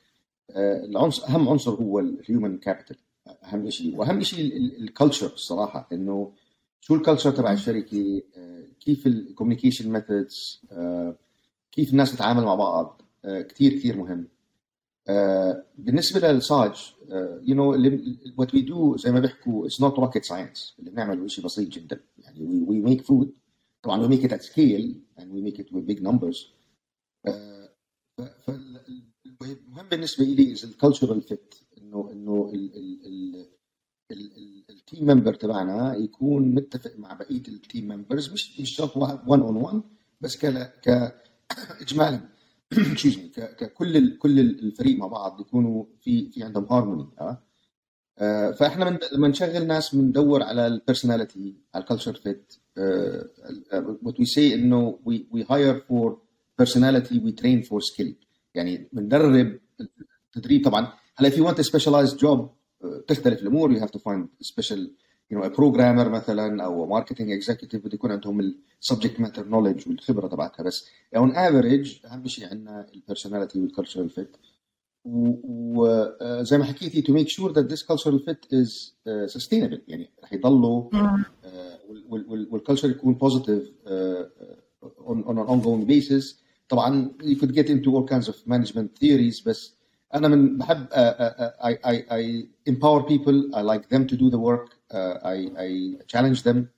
[0.56, 2.96] العنصر أهم عنصر هو ال human capital
[3.28, 3.98] أهم شيء.
[3.98, 6.34] وأهم شيء ال culture الصراحة إنه
[6.82, 10.62] شو ال culture تبع الشركة؟ آه، كيف ال communication methods
[11.72, 14.28] كيف الناس تتعامل مع بعض؟ آه، كثير كثير مهم.
[15.08, 16.94] آه، بالنسبة للصاج
[17.44, 17.72] you know
[18.38, 22.00] what we do زي ما بيحكوا it's not rocket science اللي بنعمله شيء بسيط جدا.
[22.20, 23.34] يعني we make food
[23.84, 26.48] طبعا we make it at scale and we make it with big numbers
[28.18, 31.56] فالمهم بالنسبة لي is ال cultural fit
[31.94, 32.52] إنه إنه
[34.70, 39.20] ال team member تبعنا يكون متفق مع بقية ال team members مش مش شرط 1
[39.28, 39.82] on 1
[40.22, 40.48] بس ك
[40.82, 41.14] ك
[41.82, 42.20] اجمالا.
[43.58, 47.08] ككل كل الفريق مع بعض يكونوا في في عندهم هارموني
[48.20, 52.54] آه فإحنا من لما نشغل ناس بندور على ال personality على ال culture fit
[54.04, 56.22] what we say إنه we hire for
[56.58, 58.16] personality we train for skill
[58.56, 59.60] يعني بندرب
[60.36, 60.94] التدريب طبعا.
[61.16, 62.40] هلا if you want a specialized job
[62.84, 64.80] آه، تختلف الأمور you have to find special
[65.32, 68.58] you know a programmer مثلا أو marketing executive بده يكون عندهم ال
[68.92, 74.38] subject matter knowledge والخبره تبعتها بس on average اهم شيء عندنا البيرسوناليتي والكالتشرال فيت
[75.06, 80.34] وزي ما حكيتي to make sure that this cultural fit is uh, sustainable يعني رح
[80.34, 80.90] يضلوا
[82.52, 84.26] والكالتشر يكون positive uh,
[85.06, 86.36] on, on an ongoing basis
[86.70, 89.74] طبعا you could get into all kinds of management theories بس
[90.15, 94.31] انا من بحب uh, uh, I, I, I empower people I like them to do
[94.31, 95.71] the work uh, I, I
[96.07, 96.69] challenge them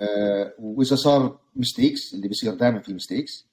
[0.00, 3.44] uh, واذا صار mistakes اللي بيصير دائما في mistakes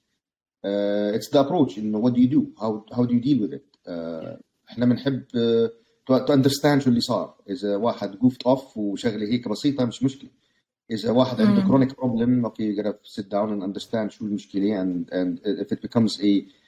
[0.64, 3.52] uh, it's the approach انه what do you do how how do you deal with
[3.54, 5.70] it uh, احنا بنحب uh,
[6.10, 10.30] to, to understand شو اللي صار اذا واحد goofed off وشغله هيك بسيطه مش مشكله
[10.90, 15.10] اذا واحد عنده chronic problem okay you gotta sit down and understand شو المشكله and
[15.12, 16.59] and if it becomes a uh, a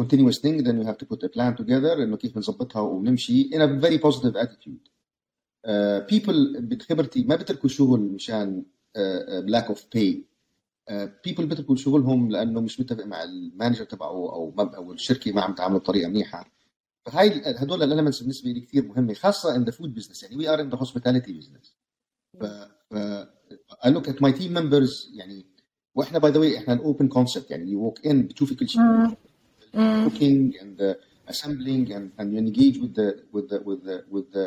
[0.00, 3.58] continuous thing then you have to put a plan together انه كيف بنظبطها ونمشي in
[3.58, 4.88] a very positive attitude.
[5.66, 8.64] Uh, people بخبرتي ما بتركوا شغل مشان
[8.96, 10.14] uh, uh, lack of pay.
[11.24, 15.54] people بيتركوا شغلهم لأنه مش متفق مع ال manager تبعه أو أو الشركة ما عم
[15.54, 16.50] تعامله بطريقة منيحة.
[17.06, 20.48] فهاي هدول ال elements بالنسبة لي كثير مهمة خاصة in the food business يعني we
[20.48, 21.76] are in the hospitality business
[22.40, 22.44] ف
[23.86, 25.46] I look at my team members يعني
[25.94, 28.82] وإحنا by the way إحنا ال open concept يعني you walk in بتشوفي كل شيء.
[30.04, 30.94] Cooking and uh,
[31.32, 34.46] assembling and and you engage with the with the with the with the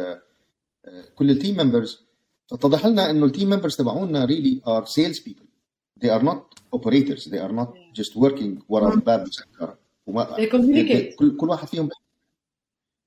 [0.87, 1.99] uh, كل ال team members
[2.47, 5.45] فاتضح لنا انه ال team members تبعونا really are sales people
[6.03, 6.39] they are not
[6.75, 9.75] operators they are not just working ورا الباب مسكر
[10.07, 11.15] وما They communicate.
[11.15, 11.89] كل كل واحد فيهم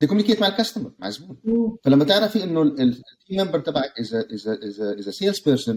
[0.04, 4.06] they communicate مع ال customer مع الزبون فلما تعرفي انه ال team member تبعك is
[4.08, 5.76] a is a is a is a sales person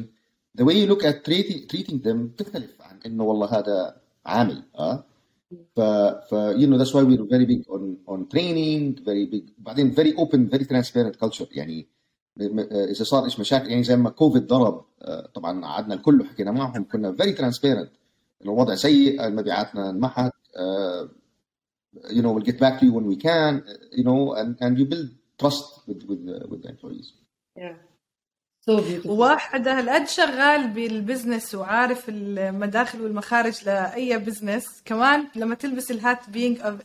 [0.60, 5.06] the way you look at treating treating them تختلف عن انه والله هذا عامل آه
[5.76, 5.82] ف
[6.30, 10.18] ف you know that's why we very big on on training very big بعدين very
[10.18, 11.88] open very transparent culture يعني
[12.42, 16.52] آه، إذا صار إيش مشاكل يعني زي ما كوفيد ضرب آه، طبعا قعدنا الكل حكينا
[16.52, 17.92] معهم كنا very transparent
[18.42, 20.32] الوضع سيء مبيعاتنا انمحت
[22.12, 23.64] you know we'll get back to you when we can
[23.98, 27.16] you know and you build trust with with the employees
[28.70, 29.06] Beautiful.
[29.06, 29.68] واحد
[30.08, 36.30] شغال بال business وعارف المداخل والمخارج لأي business كمان لما تلبس ال hat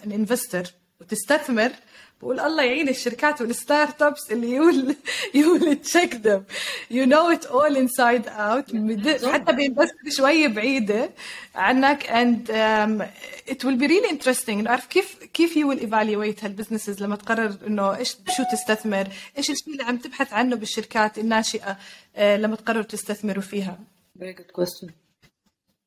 [0.06, 0.68] an investor
[1.00, 1.70] وتستثمر
[2.20, 4.96] بقول الله يعين الشركات وال startups اللي يقول
[5.34, 6.44] يقول check them
[6.90, 8.64] you know it all inside out
[9.24, 11.10] حتى بينفستر شوية بعيدة
[11.54, 12.06] عنك.
[12.06, 17.16] and it will be really interesting نعرف كيف كيف you will evaluate هال businesses لما
[17.16, 21.78] تقرر إنه إيش شو تستثمر؟ إيش الشيء اللي عم تبحث عنه بالشركات الناشئة
[22.16, 23.78] uh, لما تقرروا تستثمروا فيها؟
[24.18, 24.88] Very good question.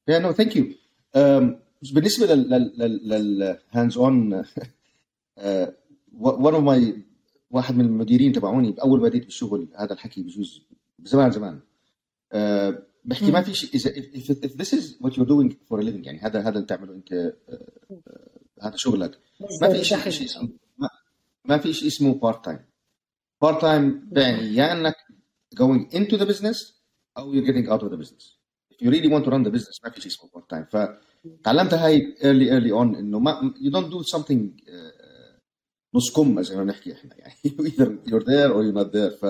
[0.10, 0.64] Yeah, no, thank you.
[1.16, 1.56] Um,
[1.94, 3.58] بالنسبة لل لل
[6.20, 7.04] one of my
[7.52, 10.62] واحد من المديرين تبعوني اول ما بديت بالشغل هذا الحكي بجوز
[11.04, 11.60] زمان زمان.
[12.34, 12.38] uh,
[13.06, 16.06] بحكي ما في شيء اذا if, if, this is what you're doing for a living
[16.06, 19.20] يعني هذا هذا اللي تعمله أنت uh, uh, هذا شغلك.
[19.62, 20.90] ما في شيء شيء اسمه ما,
[21.46, 22.60] ما في شيء اسمه بارت تايم
[23.42, 24.96] بارت تايم يعني يا إنك
[25.56, 26.74] going into the business
[27.18, 28.38] أو you're getting out of the business.
[28.72, 31.86] If you really want to run the business ما في شيء اسمه بارت تايم فتعلمتها
[31.86, 35.03] هاي early early on إنه ما you don't do something uh,
[35.95, 39.25] نص كم زي ما بنحكي احنا يعني either you're there or you're not there ف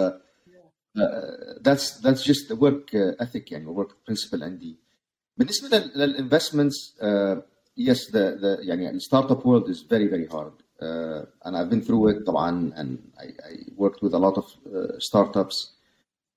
[0.98, 4.78] uh, that's that's just the work uh, ethic يعني work principle عندي
[5.36, 7.36] بالنسبه للانفستمنتس uh,
[7.80, 10.52] yes the the يعني الستارت اب world is very very hard
[10.82, 14.44] uh, and I've been through it طبعا and I, I worked with a lot of
[14.44, 15.56] uh, startups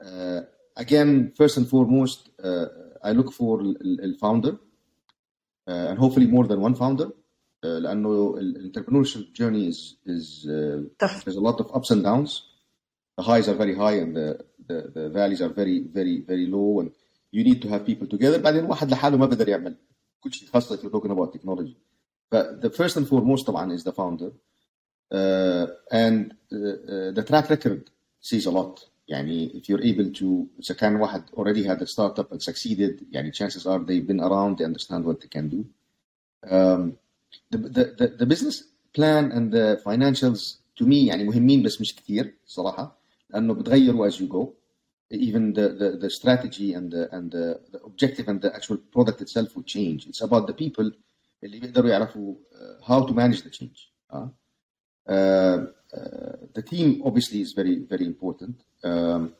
[0.05, 0.41] uh,
[0.77, 2.65] again first and foremost uh,
[3.03, 4.53] I look for the founder
[5.67, 7.07] uh, and hopefully more than one founder
[7.65, 10.81] لانه الانتربرنورشيب journey is is uh,
[11.23, 12.43] there's a lot of ups and downs
[13.17, 16.79] the highs are very high and the, the the valleys are very very very low
[16.79, 16.91] and
[17.31, 19.75] you need to have people together بعدين واحد لحاله ما بقدر يعمل
[20.21, 21.77] كل شيء خاصة if you're talking about technology
[22.31, 24.31] but the first and foremost طبعا is the founder
[25.13, 27.89] uh, and uh, uh, the track record
[28.21, 32.31] says a lot يعني if you're able to إذا كان واحد already had a startup
[32.31, 35.65] and succeeded يعني chances are they've been around they understand what they can do
[36.49, 36.97] um,
[37.51, 38.63] the, the, the business
[38.93, 44.13] plan and the financials to me يعني مهمين بس مش كثير صراحه لانه بتغيروا as
[44.13, 44.53] you go
[45.13, 49.21] even the, the, the strategy and the, and the, the objective and the actual product
[49.21, 50.91] itself will change it's about the people
[51.43, 54.27] اللي بيقدروا يعرفوا uh, how to manage the change uh,
[55.09, 59.33] uh, uh, the team obviously is very very important um,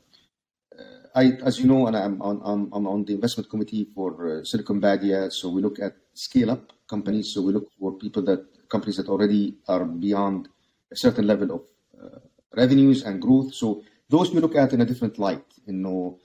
[1.14, 4.44] I, as you know, and I'm on, I'm, I'm on the investment committee for uh,
[4.44, 7.32] Silicon Badia, so we look at scale up companies.
[7.32, 10.48] So we look for people that companies that already are beyond
[10.90, 11.62] a certain level of
[12.02, 12.18] uh,
[12.56, 13.54] revenues and growth.
[13.54, 15.44] So those we look at in a different light.
[15.66, 16.18] You know,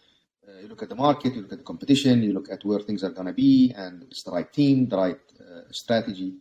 [0.47, 2.80] uh, you look at the market, you look at the competition, you look at where
[2.80, 6.34] things are going to be, and it's the right team, the right uh, strategy.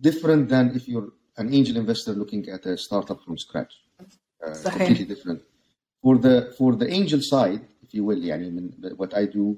[0.00, 3.74] Different than if you're an angel investor looking at a startup from scratch.
[4.44, 5.42] Uh, completely different.
[6.02, 9.56] For the for the angel side, if you will, يعني what I do, uh,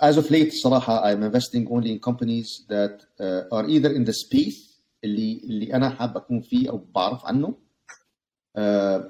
[0.00, 4.12] as of late صراحة I'm investing only in companies that uh, are either in the
[4.12, 7.54] space اللي اللي أنا حاب أكون فيه أو بعرف عنه
[8.58, 9.00] uh,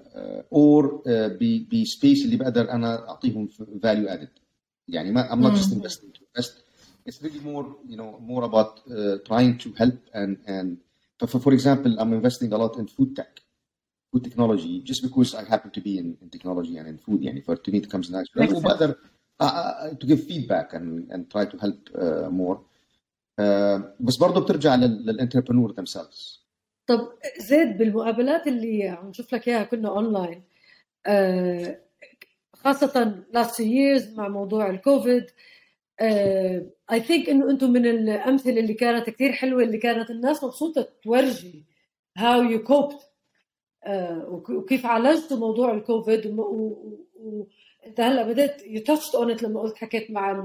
[0.50, 3.48] or ب بسبيس اللي بقدر أنا أعطيهم
[3.84, 4.40] value added
[4.88, 6.52] يعني ما I'm not just investing to invest
[7.08, 8.72] it's really more you know more about
[9.28, 10.78] trying to help and and
[11.30, 13.32] for, for example I'm investing a lot in food tech
[14.10, 17.44] food technology just because I happen to be in, in technology and in food يعني
[17.44, 18.96] for to me it comes natural وبقدر
[19.39, 22.57] uh, to give feedback and, and try to help uh, more.
[23.39, 26.39] Uh, بس برضه بترجع لل entrepreneur themselves.
[26.87, 30.43] طب زيد بالمقابلات اللي عم نشوف لك إياها كنا اونلاين
[32.53, 35.25] خاصة last years مع موضوع الكوفيد
[36.01, 41.65] I think إنه أنتم من الأمثلة اللي كانت كثير حلوة اللي كانت الناس مبسوطة تورجي
[42.17, 43.09] how you coped
[44.49, 46.27] وكيف عالجتوا موضوع الكوفيد
[47.85, 50.43] انت هلا بدات you touched on لما قلت حكيت مع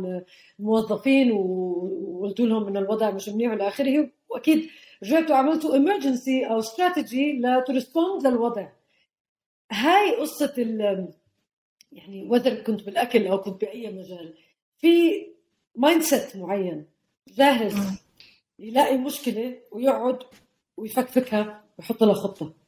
[0.59, 4.11] الموظفين وقلت لهم إن الوضع مش منيح والى آخره.
[4.29, 4.69] وأكيد
[5.03, 8.69] رجعتوا عملتوا emergency أو strategy ل to respond للوضع.
[9.73, 11.09] هاي قصة ال
[11.93, 14.35] يعني whether كنت بالأكل أو كنت بأي مجال
[14.79, 15.27] في
[15.77, 16.87] mindset معين
[17.29, 17.75] جاهز
[18.59, 20.19] يلاقي مشكلة ويقعد
[20.77, 22.64] ويفكفكها ويحط لها خطة.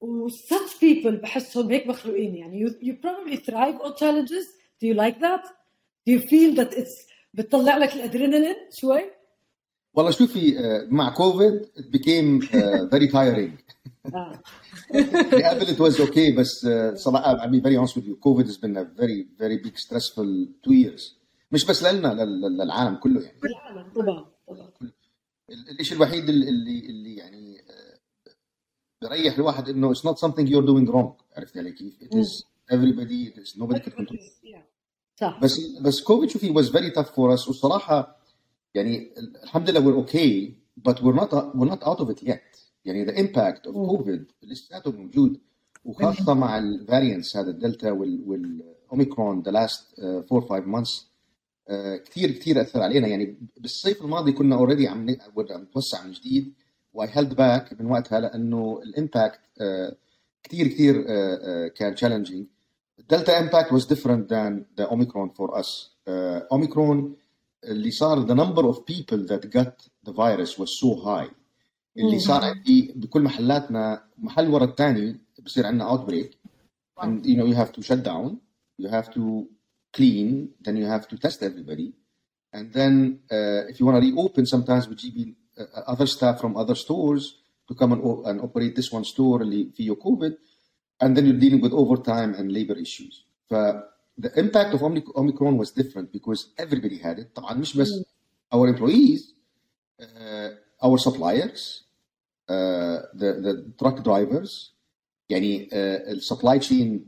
[0.00, 4.46] وsuch people بحسهم هيك مخلوقين يعني you, you probably thrive on challenges
[4.80, 5.44] do you like that
[6.06, 9.02] do you feel that it's بتطلع لك الادرينالين شوي
[9.94, 10.54] والله شوفي
[10.90, 13.52] مع كوفيد it became uh, very tiring
[15.44, 18.56] قبل it was okay بس uh, صراحة I mean very honest with you COVID has
[18.56, 21.14] been a very very big stressful two years
[21.52, 22.24] مش بس لنا
[22.64, 24.70] للعالم كله يعني العالم طبعا طبعا
[25.80, 26.48] الشيء الوحيد اللي
[26.90, 27.39] اللي يعني
[29.02, 31.12] بريح الواحد إنه it's not something you're doing wrong.
[31.36, 34.18] عرفت علي كيف؟ it is everybody it is nobody can control.
[35.20, 35.40] صح.
[35.42, 37.48] بس بس كوفيد شوفي was very tough for us.
[37.48, 38.20] والصراحه
[38.74, 40.52] يعني الحمد لله we're okay
[40.88, 42.58] but we're not we're not out of it yet.
[42.84, 43.74] يعني the impact of.
[43.74, 45.40] COVID لساته موجود
[45.84, 51.04] وخاصة مع ال variants هذا الدلتا والاوميكرون the last uh, four five months
[51.68, 51.72] uh,
[52.04, 53.08] كثير كثير أثر علينا.
[53.08, 56.54] يعني بالصيف الماضي كنا already عم نتوسع من جديد.
[56.93, 59.39] واي هيلد باك من وقتها لانه الامباكت
[60.43, 61.01] كثير كثير
[61.67, 62.43] كان challenging
[62.99, 67.03] الدلتا امباكت was different than the omicron for us uh, omicron
[67.63, 71.31] اللي صار the number of people that got the virus was so high
[71.97, 72.19] اللي مم.
[72.19, 76.29] صار عندي بكل محلاتنا محل ورا الثاني بصير عندنا outbreak
[77.01, 78.37] and you know you have to shut down
[78.81, 79.21] you have to
[79.97, 81.89] clean then you have to test everybody
[82.55, 82.93] and then
[83.35, 85.38] uh, if you want to reopen sometimes بتجيبي uh,
[85.93, 87.23] other staff from other stores
[87.69, 90.33] to come and, o- and operate this one store اللي فيه COVID
[91.03, 93.53] and then you're dealing with overtime and labor issues ف
[94.25, 97.89] the impact of Omnic- Omicron was different because everybody had it طبعا مش بس
[98.55, 99.21] our employees
[100.01, 101.61] uh, our suppliers
[102.49, 104.71] uh, the the truck drivers
[105.29, 107.07] يعني السبلاي تشين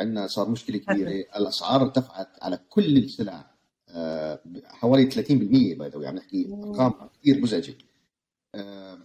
[0.00, 3.50] عندنا صار مشكله كبيره الاسعار ارتفعت على كل السلع
[3.88, 7.74] آه، حوالي 30% باي ذا عم نحكي ارقام كثير مزعجه
[8.55, 8.97] آه،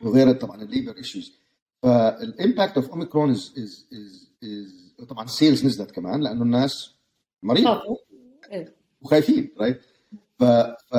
[0.00, 1.32] وغير طبعا ال labor issues
[1.82, 3.86] فال impact of Omicron is is
[4.42, 6.90] is طبعا ال sales نزلت كمان لأنه الناس
[7.42, 7.82] مريضة.
[8.52, 8.74] إيه.
[9.02, 9.80] وخايفين right
[10.38, 10.94] ف ف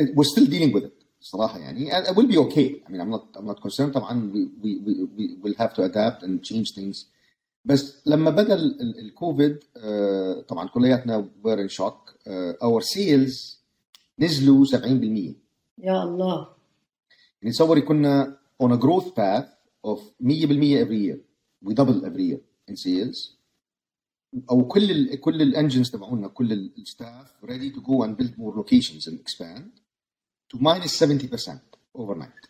[0.00, 1.90] we're still dealing with it صراحة يعني.
[1.92, 2.86] I will be okay.
[2.88, 3.92] I mean I'm not I'm not concerned.
[3.94, 4.68] طبعا we we
[5.18, 7.06] we, will have to adapt and change things.
[7.64, 12.14] بس لما بدأ ال- ال- الكوفيد آه، طبعا كلياتنا were in shock.
[12.26, 13.56] آه، our sales
[14.18, 15.34] نزلوا 70% يعني
[15.78, 16.48] يا الله.
[17.44, 19.48] تصوري كنا on a growth path
[19.84, 21.18] of 100% every year.
[21.64, 23.36] We double every year in sales.
[24.50, 28.38] أو كل ال كل ال engines تبعونا كل ال staff ready to go and build
[28.38, 29.70] more locations and expand
[30.52, 31.60] to minus 70%
[31.94, 32.46] overnight.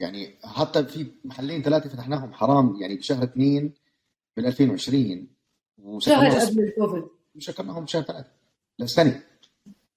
[0.00, 3.72] يعني حتى في محلين ثلاثة فتحناهم حرام يعني بشهر اثنين
[4.36, 5.28] بال 2020
[5.98, 7.04] شهر قبل الكوفيد.
[7.34, 8.30] وسكرناهم بشهر ثلاثة.
[8.78, 9.22] لسنه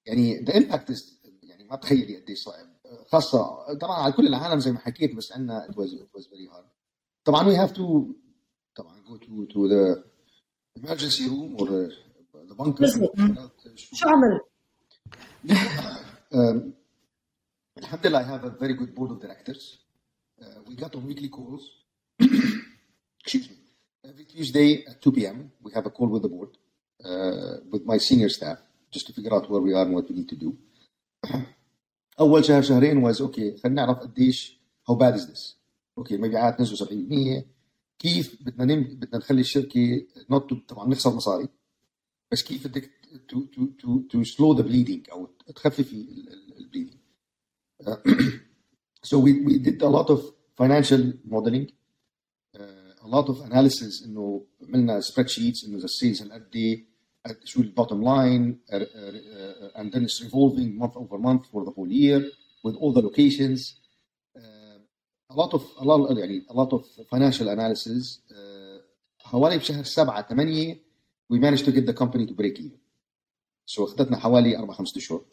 [0.05, 1.03] يعني impact is
[1.43, 2.76] يعني ما تخيلي قد إيش صعب.
[3.12, 6.54] خاصه طبعا على كل العالم زي ما حكيت بس عندنا it was it was very
[6.54, 6.65] hard
[7.26, 8.06] طبعا we have to
[8.76, 10.04] طبعا go to to the
[10.80, 12.88] emergency room or the, bunker.
[13.76, 14.39] شو عمل؟
[16.34, 16.73] um,
[17.80, 19.78] Alhamdulillah, I have a very good board of directors.
[20.41, 21.63] Uh, we got on weekly calls.
[23.21, 23.58] Excuse me.
[24.10, 26.50] Every Tuesday at 2 p.m., we have a call with the board,
[27.06, 28.58] uh, with my senior staff,
[28.91, 30.58] just to figure out where we are and what we need to do.
[32.19, 33.62] أول شهر شهرين was okay.
[33.63, 34.60] خلينا نعرف قديش
[34.91, 35.56] how bad is this؟
[35.97, 36.89] أوكي المبيعات نزلوا
[37.41, 37.43] 70%
[37.99, 38.84] كيف بدنا نم...
[38.84, 39.43] بدنا نخلي
[40.34, 41.47] not to طبعا نخسر مصاري
[42.32, 42.91] بس كيف بدك
[43.32, 46.97] to to to to slow the bleeding أو تخففي ال- ال- البليدنج
[49.10, 50.19] so we we did a lot of
[50.62, 51.01] financial
[51.34, 51.65] modeling.
[52.60, 56.86] Uh, a lot of analysis إنه عملنا spreadsheets إنه the sales هالقد إيه.
[57.43, 58.60] شو ال bottom line
[59.77, 63.88] and then it's evolving month over month for the whole year with all the locations
[65.29, 68.19] a lot of a lot يعني a lot of financial analysis.
[68.31, 68.57] Uh,
[69.19, 70.77] حوالي بشهر 7 8
[71.33, 72.79] we managed to get the company to break even.
[73.65, 75.25] So أخذتنا حوالي 4 5 شهور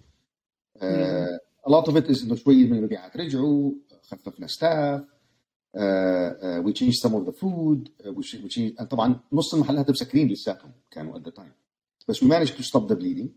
[1.66, 6.72] a lot of it is إنه شوية من المبيعات رجعوا خففنا ستاف uh, uh, we
[6.72, 7.90] changed some of the food.
[8.04, 11.63] Uh, طبعا نص المحلات مسكرين لساتهم كانوا at the time.
[12.07, 13.29] بس we managed to stop the bleeding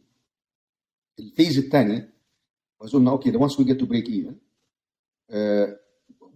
[1.18, 2.08] الفيز الثاني
[2.85, 4.35] was قلنا okay once we get to break even
[5.32, 5.66] uh,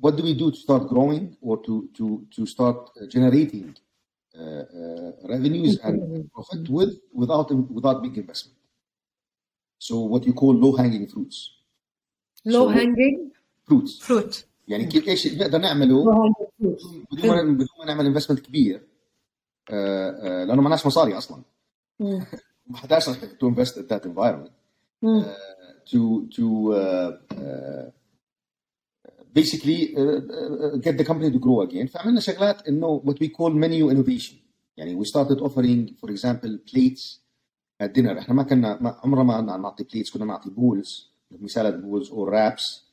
[0.00, 4.64] what do we do to start growing or to to to start uh, generating uh,
[4.78, 5.96] uh, revenues and
[6.34, 8.58] profit with without without big investment
[9.86, 11.38] so what you call low hanging fruits
[12.44, 13.32] لو So- هانجينج
[13.70, 16.04] fruits فروت يعني كيف ايش نقدر نعمله
[17.12, 18.86] بدون ما بدون ما نعمل انفستمنت كبير
[19.70, 21.42] آه، آه، لانه معناش مصاري اصلا
[22.67, 23.05] ما حتعرفش
[23.39, 24.51] to invest in that environment
[25.91, 26.73] to to
[29.35, 29.75] basically
[30.75, 34.35] get the company to grow again فعملنا شغلات إنه what we call menu innovation
[34.77, 37.21] يعني we started offering for example plates
[37.81, 42.83] dinner إحنا ما كنا عمرنا ما نعطي plates كنا نعطي bowls salad bowls أو wraps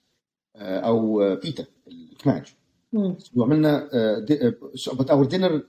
[0.57, 2.55] أو pita الكماج
[3.37, 3.89] وعملنا
[4.75, 5.63] بس our dinner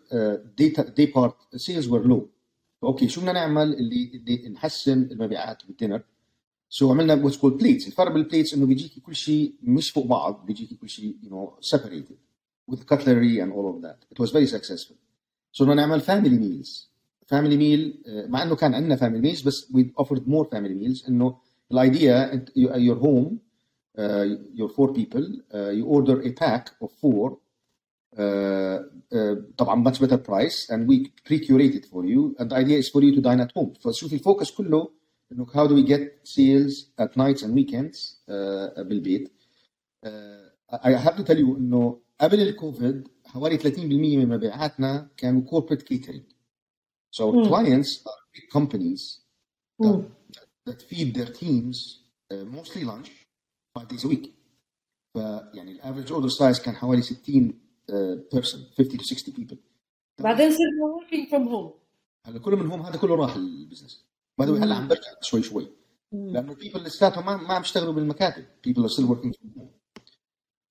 [0.96, 2.30] daypart sales were low
[2.84, 6.02] okay شو بدنا نعمل اللي, اللي نحسن المبيعات بال dinner
[6.70, 10.46] so عملنا what's called plates الفرق بال plates انه بيجيكي كل شيء مش فوق بعض
[10.46, 12.18] بيجيكي كل شيء you know separated
[12.70, 13.98] with cutlery and all of that.
[14.12, 14.96] It was very successful.
[15.52, 16.88] So بدنا نعمل family meals.
[17.26, 21.08] Family meal uh, مع انه كان عندنا family meals بس we offered more family meals
[21.10, 21.38] انه
[21.72, 23.34] الايديا your home
[23.98, 24.26] uh,
[24.56, 27.49] your four people uh, you order a pack of four uh, uh,
[29.58, 33.02] طبعا much better price and we pre-curate it for you and the idea is for
[33.02, 34.92] you to dine at home فشوف الفوكس كله
[35.32, 37.98] انه how do we get sales at nights and weekends
[38.30, 39.32] uh, بالبيت
[40.06, 40.10] uh,
[40.72, 46.24] I have to tell you انه قبل الكوفيد حوالي 30% من مبيعاتنا كانوا corporate catering
[47.16, 47.48] so our Hmm.
[47.50, 49.02] clients are big companies
[49.84, 50.00] that,
[50.68, 51.78] that feed their teams
[52.34, 53.10] uh, mostly lunch
[53.78, 54.30] five days a week
[55.14, 57.54] فيعني ال average order size كان حوالي 60
[57.90, 59.58] uh, person 50 to 60 people
[60.20, 61.80] بعدين صرنا working from home
[62.26, 64.06] هلا كل منهم هذا كله راح ال business
[64.40, 65.68] باي ذا هلا عم برجع شوي شوي.
[66.12, 69.70] لأنه people لساتهم ما ما عم يشتغلوا بالمكاتب people are still working from home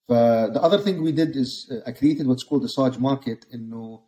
[0.08, 0.12] ف
[0.52, 4.00] the other thing we did is uh, I created what's called the Saj market انه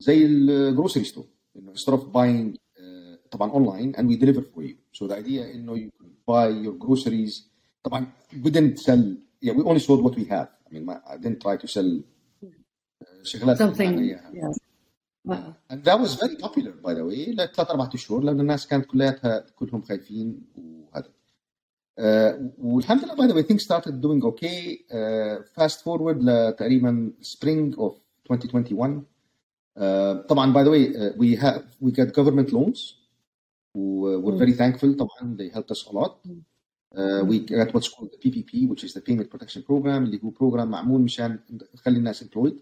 [0.00, 4.74] زي الجروسري ستور انه instead of buying uh, طبعا online and we deliver for you
[4.98, 7.42] so the idea انه you can buy your groceries
[7.82, 9.04] طبعا we didn't sell
[9.44, 12.19] yeah we only sold what we have I mean I didn't try to sell uh,
[13.57, 14.51] something معنا إياها.
[14.51, 14.57] yes.
[15.29, 15.55] آه.
[15.69, 19.45] And that was very popular by the way لثلاث اربع اشهر لان الناس كانت كلياتها
[19.55, 21.09] كلهم خايفين وهذا
[21.99, 27.75] آه، والحمد لله by the way things started doing okay uh, fast forward لتقريبا spring
[27.77, 27.93] of
[28.31, 29.03] 2021
[29.77, 32.95] آه، طبعا by the way uh, we have we got government loans
[33.75, 36.11] و we're very thankful طبعا they helped us a lot
[36.95, 40.31] uh, we got what's called the PPP which is the payment protection program اللي هو
[40.31, 41.39] program معمول مشان
[41.75, 42.53] نخلي الناس employed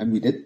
[0.00, 0.36] and we did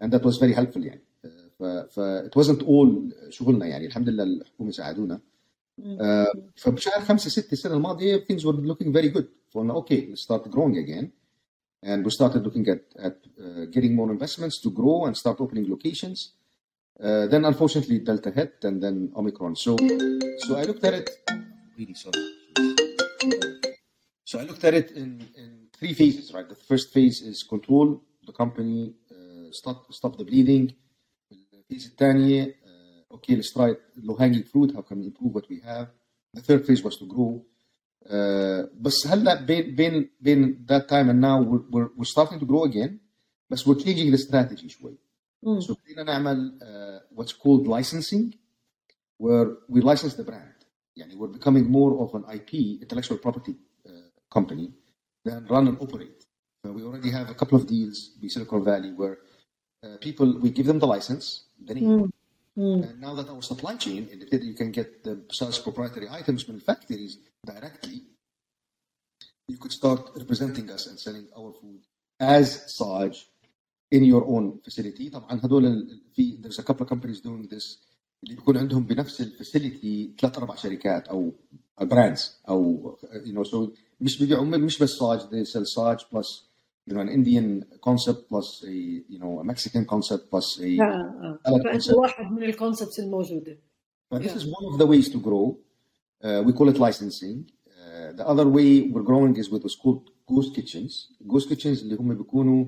[0.00, 1.28] and that was very helpful يعني uh,
[1.58, 5.20] ف, ف it wasn't all شغلنا يعني الحمد لله الحكومه ساعدونا
[5.80, 10.50] uh, فبشهر خمسة ستة السنة الماضية things were looking very good فقلنا okay let's start
[10.50, 11.10] growing again
[11.82, 15.68] and we started looking at, at uh, getting more investments to grow and start opening
[15.68, 16.32] locations
[17.02, 19.76] uh, then unfortunately Delta hit and then Omicron so
[20.44, 21.08] so I looked at it
[21.78, 22.22] really sorry
[24.24, 28.02] so I looked at it in, in three phases right the first phase is control
[28.26, 30.72] the company uh, stop stop the bleeding
[31.54, 35.60] الفيز الثانية uh, okay let's try low hanging fruit how can we improve what we
[35.64, 35.86] have
[36.36, 37.40] the third phase was to grow
[38.06, 42.46] uh, بس هلا بين بين بين that time and now we're, we're, we're starting to
[42.46, 42.98] grow again
[43.50, 44.98] بس we're changing the strategy شوي
[45.42, 45.60] مم.
[45.60, 48.34] so بدينا نعمل uh, what's called licensing
[49.22, 50.64] where we license the brand
[50.96, 53.54] يعني we're becoming more of an IP intellectual property
[53.86, 53.90] uh,
[54.38, 54.72] company
[55.28, 56.23] than run and operate so
[56.76, 59.16] we already have a couple of deals in Silicon Valley where
[59.84, 61.24] uh, people we give them the license
[61.68, 62.10] the name مم.
[62.56, 62.82] مم.
[62.84, 66.56] and now that our supply chain indicated you can get the such proprietary items from
[66.70, 67.12] factories
[67.52, 67.98] directly,
[69.52, 71.80] you could start representing us and selling our food
[72.38, 72.46] as
[72.78, 73.14] Saj
[73.96, 75.10] in your own facility.
[75.10, 77.78] طبعا هذول ال- في there's a couple of companies doing this
[78.24, 81.32] اللي بيكون عندهم بنفس الفاسيلتي ثلاث اربع شركات او
[81.80, 83.68] براندز او you know so
[84.00, 86.50] مش بيبيعوا مش بس Saj they sell Saj plus
[86.88, 87.46] you know an Indian
[87.88, 88.74] concept plus a
[89.12, 91.38] you know a Mexican concept plus a آه، آه.
[91.48, 91.94] Salad فانت concept.
[91.96, 93.58] واحد من الكونسبتس الموجوده
[94.14, 94.36] But this Yeah.
[94.40, 95.44] is one of the ways to grow.
[96.24, 97.38] Uh, we call it licensing.
[97.46, 100.92] Uh, the other way we're growing is with what's called ghost kitchens.
[101.32, 102.64] Ghost kitchens اللي هم بيكونوا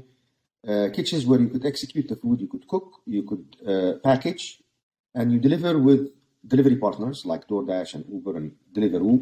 [0.67, 4.45] uh, kitchens where you could execute the food, you could cook, you could uh, package,
[5.19, 6.03] and you deliver with
[6.53, 9.17] delivery partners like DoorDash and Uber and Deliveroo.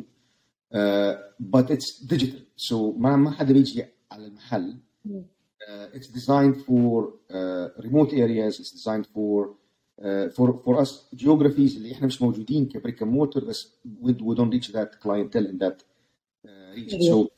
[0.79, 1.13] Uh,
[1.55, 3.85] but it's digital, so ما ما حدا بيجي
[4.15, 4.77] على المحل.
[5.07, 8.61] Uh, it's designed for uh, remote areas.
[8.61, 9.51] It's designed for
[10.03, 14.35] uh, for for us geographies اللي احنا مش موجودين كبريك and mortar بس we, we
[14.35, 15.77] don't reach that clientele in that
[16.47, 17.01] uh, region.
[17.01, 17.11] Yeah.
[17.13, 17.29] So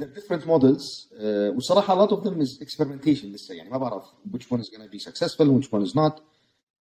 [0.00, 4.04] the different models uh, وصراحة a lot of them is experimentation لسه يعني ما بعرف
[4.32, 6.20] which one is going to be successful which one is not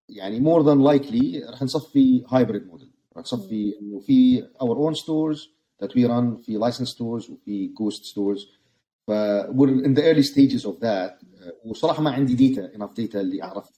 [0.10, 5.40] يعني more than likely رح نصفي hybrid model رح نصفي انه في our own stores
[5.84, 8.60] that we run في licensed stores وفي ghost stores
[9.07, 9.11] ف
[9.51, 11.13] we're in the early stages of that.
[11.21, 13.69] Uh, وصراحة ما عندي data enough data اللي أعرف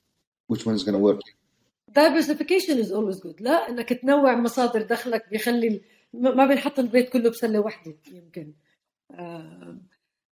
[0.52, 1.20] which one is going to work.
[1.90, 3.40] Diversification is always good.
[3.40, 5.80] لا إنك تنوع مصادر دخلك بيخلي
[6.14, 8.52] ما بنحط البيت كله بسلة واحدة يمكن.
[9.10, 9.76] آه،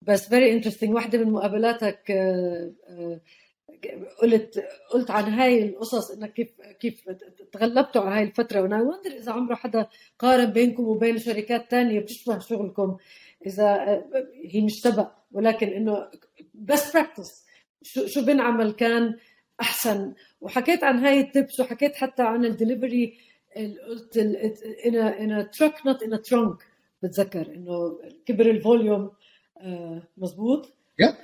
[0.03, 0.89] بس very interesting.
[0.89, 3.21] واحدة من مقابلاتك آه،
[4.23, 6.49] قلت قلت عن هاي القصص إنك كيف
[6.81, 7.05] كيف
[7.53, 8.61] تغلبتوا على هاي الفترة.
[8.61, 9.89] وأنا wonder إذا عمره حدا
[10.19, 12.97] قارن بينكم وبين شركات تانية بتشبه شغلكم.
[13.47, 14.05] إذا آه،
[14.51, 16.11] هي مش سبق ولكن إنه
[16.55, 17.47] best practice
[17.83, 19.17] شو شو بنعمل كان
[19.61, 20.15] أحسن.
[20.41, 23.19] وحكيت عن هاي ال tips وحكيت حتى عن الدليفري
[23.89, 26.57] قلت in in trunk not in trunk
[27.03, 29.11] بتذكر إنه كبر ال volume
[29.59, 30.73] آه، مزبوط؟
[31.03, 31.15] Yeah.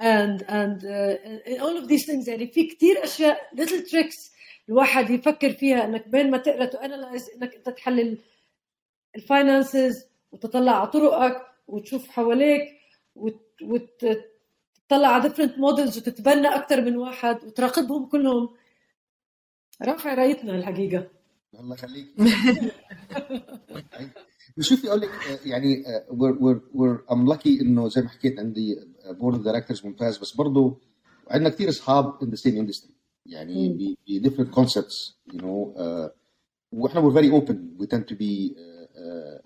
[0.00, 4.30] and and uh, all of these things يعني في كثير أشياء little tricks
[4.68, 8.18] الواحد يفكر فيها إنك بين ما تقرأ to إنك أنت تحلل
[9.16, 12.62] ال finances وتطلع على طرقك وتشوف حواليك
[13.62, 18.48] وتطلع على different models وتتبنى أكثر من واحد وتراقبهم كلهم.
[19.82, 21.08] رافع رأيتنا الحقيقة.
[21.60, 22.06] الله يخليك.
[24.60, 25.10] شوفي أقول لك
[25.46, 28.76] يعني we're, we're, we're I'm lucky إنه زي ما حكيت عندي
[29.10, 30.80] board of directors ممتاز بس برضه
[31.28, 32.90] عندنا كثير أصحاب in the same industry.
[33.26, 36.10] يعني ب different concepts you know uh,
[36.72, 37.56] وإحنا we're very open.
[37.78, 39.45] We tend to be uh, uh,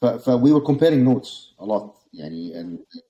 [0.00, 3.00] ف we were comparing notes a lot يعني and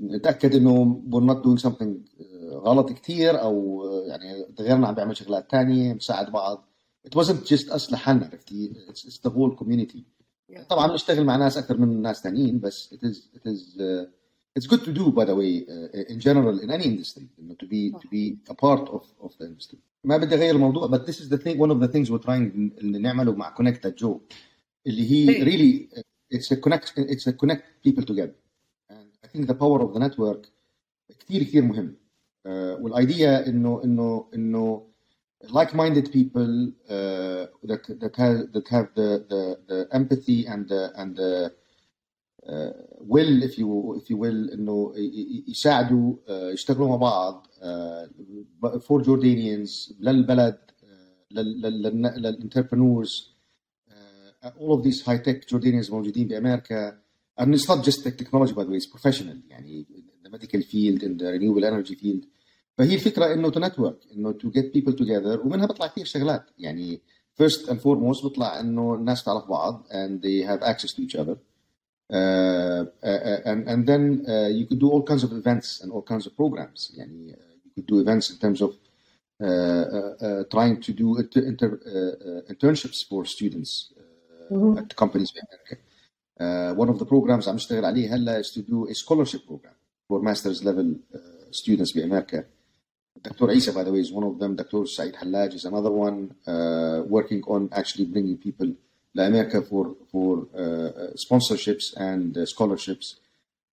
[0.00, 2.18] نتاكد انه we're not doing something
[2.52, 6.64] غلط كثير أو يعني غيرنا عم بيعمل شغلات ثانية نساعد بعض
[7.08, 10.02] it wasn't just us لحالنا عرفتي it's, it's the whole community
[10.68, 14.06] طبعا بنشتغل مع ناس أكثر من ناس ثانيين بس it is it is uh,
[14.58, 17.54] it's good to do by the way uh, in general in any industry you know,
[17.54, 21.06] to be to be a part of of the industry ما بدي اغير الموضوع but
[21.06, 24.18] this is the thing one of the things we're trying اللي نعمله مع connect Joe
[24.86, 28.35] اللي هي really it's a connect it's a connect people together
[28.89, 30.49] and I think the power of the network
[31.19, 31.95] كثير كثير مهم
[32.45, 32.49] uh,
[32.81, 34.87] والايديا انه انه انه
[35.43, 41.15] like-minded people uh, that that have that have the the, the empathy and the and
[41.15, 41.51] the
[42.47, 44.93] uh, will if you if you will انه
[45.47, 48.07] يساعدوا uh, يشتغلوا مع بعض uh,
[48.79, 50.57] for Jordanians للبلد
[51.31, 53.33] للانتربرنورز
[54.59, 56.97] all of these high tech Jordanians موجودين بامريكا
[57.39, 61.03] and it's not just technology by the way it's professional يعني in the medical field
[61.03, 62.25] in the renewable energy field
[62.77, 67.01] فهي الفكره انه تو نتورك انه تو جيت بيبل توجذر ومنها بيطلع كثير شغلات يعني
[67.33, 71.37] فيرست اند فورموست بيطلع انه الناس تعرف بعض and they have access to each other
[72.13, 76.03] uh, uh, and and then uh, you could do all kinds of events and all
[76.11, 77.35] kinds of programs يعني
[77.65, 78.71] you could do events in terms of
[80.55, 81.07] trying to do
[81.51, 81.71] inter,
[82.53, 83.71] internships for students
[84.51, 84.77] mm-hmm.
[84.77, 86.75] at companies in America.
[86.81, 89.75] one of the programs عم نشتغل عليه هلا is to do a scholarship program
[90.07, 90.95] for master's level
[91.51, 92.43] students بأمريكا
[93.21, 93.51] Dr.
[93.51, 94.55] Isa, by the way, is one of them.
[94.55, 94.85] Dr.
[94.85, 98.73] Saeed Hallaj is another one uh, working on actually bringing people
[99.15, 103.19] to America for for uh, sponsorships and uh, scholarships.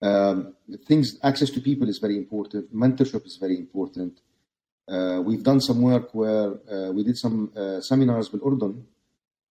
[0.03, 0.55] Um,
[0.87, 2.75] things access to people is very important.
[2.75, 4.21] Mentorship is very important.
[5.27, 6.49] we've done some work where
[6.97, 7.39] we did some
[7.91, 8.75] seminars with Urdun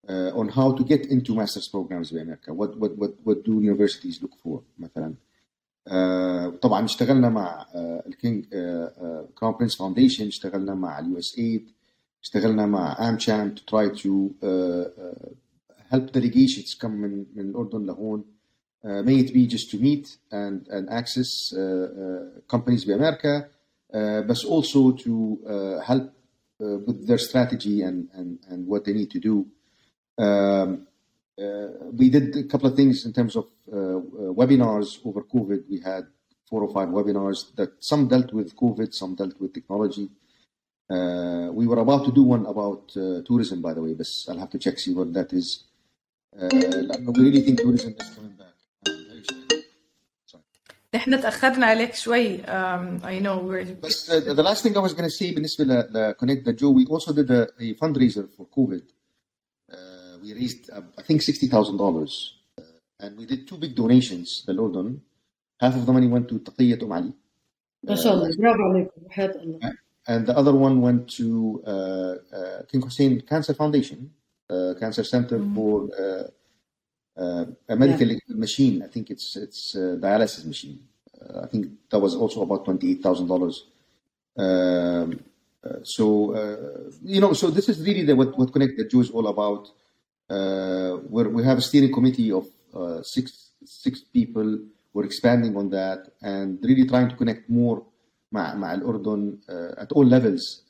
[0.10, 2.54] on how to get into master's programs in America.
[2.54, 5.14] What what what what do universities look for, مثلا?
[5.88, 7.66] Uh, طبعا اشتغلنا مع
[8.08, 8.46] الكينج
[9.36, 11.70] كراون برنس فاونديشن اشتغلنا مع اليو اس ايد
[12.24, 15.30] اشتغلنا مع امشام to try to uh, uh,
[15.94, 18.24] help delegations come من من الاردن لهون
[18.86, 23.50] uh, may it be just to meet and and access uh, uh, companies بامريكا
[23.94, 26.04] uh, but also to uh, help
[26.62, 29.46] uh, with their strategy and and and what they need to do
[30.18, 30.88] um,
[31.40, 34.00] uh, we did a couple of things in terms of uh, uh,
[34.40, 35.70] webinars over COVID.
[35.70, 36.08] We had
[36.50, 40.10] four or five webinars that some dealt with COVID, some dealt with technology.
[41.60, 42.90] we were about to do one about
[43.30, 45.64] tourism, by the way, but I'll have to check see what that is.
[46.34, 48.46] we really think tourism is coming back.
[50.94, 54.94] نحن تاخرنا عليك شوي um, I know we're بس uh, the last thing I was
[54.94, 58.48] going to say بالنسبه ل Connect the Joe we also did a, a fundraiser for
[58.48, 58.93] COVID
[60.25, 62.31] we raised, uh, I think, $60,000.
[62.59, 62.63] Uh,
[63.01, 65.03] and we did two big donations, the Lordon.
[65.61, 67.13] Half of the money went to Taqiyat Um Ali.
[69.63, 69.71] Uh,
[70.09, 72.15] and the other one went to uh,
[72.71, 74.11] King Hussein Cancer Foundation,
[74.81, 75.55] Cancer Center mm-hmm.
[75.55, 75.89] for
[77.17, 78.19] a medical yeah.
[78.29, 78.83] machine.
[78.83, 80.79] I think it's it's dialysis machine.
[81.45, 83.57] I think that was also about twenty-eight thousand dollars.
[84.37, 85.21] Um,
[85.65, 89.11] uh, so uh, you know so this is really the, what, what connect the jews
[89.11, 89.71] all about
[90.30, 92.46] Uh, we have a steering committee of
[92.80, 93.26] uh, six
[93.66, 94.60] six people.
[94.94, 97.82] We're expanding on that and really trying to connect more
[98.32, 100.62] مع مع الأردن uh, at all levels.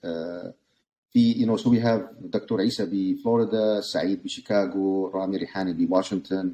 [1.12, 6.54] في you know so we have دكتور عيسى بفلوريدا، سعيد بشيكاغو، رامي ريحاني بواشنطن،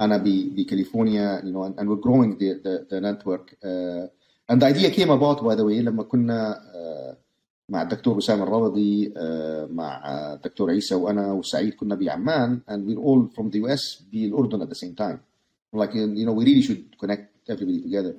[0.00, 3.54] أنا بكاليفورنيا you know and, and we're growing the the, the network.
[4.48, 6.60] and the idea came about by the way لما كنا
[7.68, 9.12] مع الدكتور وسام الربضي
[9.70, 10.02] مع
[10.34, 14.78] الدكتور عيسى وانا وسعيد كنا بعمان and we're all from the US بالاردن at the
[14.78, 15.18] same time
[15.76, 18.14] like you know we really should connect everybody together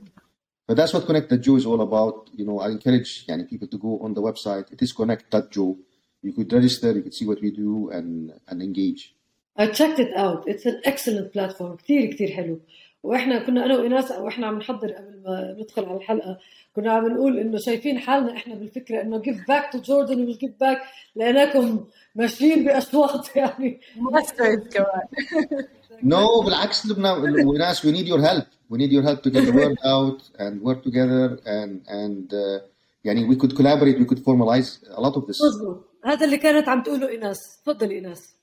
[0.67, 3.67] but that's what connect the Jew is all about you know I encourage يعني people
[3.67, 5.77] to go on the website it is connect.joe
[6.23, 9.15] you could register you could see what we do and and engage
[9.55, 12.59] I checked it out it's an excellent platform كثير كثير حلو
[13.02, 16.38] وإحنا كنا أنا وايناس وإحنا عم نحضر قبل ما ندخل على الحلقة
[16.76, 20.52] كنا عم نقول إنه شايفين حالنا إحنا بالفكرة إنه give back to Jordan ومش give
[20.60, 20.80] back
[21.16, 21.84] لقيناكم
[22.14, 23.80] ماشيين بأصوات يعني.
[23.96, 25.02] masters كمان.
[26.02, 27.10] No, بالعكس لبنى
[27.44, 28.44] وايناس we need your help.
[28.70, 32.60] We need your help to get the word out and work together and and uh,
[33.04, 35.42] يعني we could collaborate, we could formalize a lot of this.
[35.42, 35.84] مظبوط.
[36.04, 38.37] هذا اللي كانت عم تقوله ايناس تفضل ايناس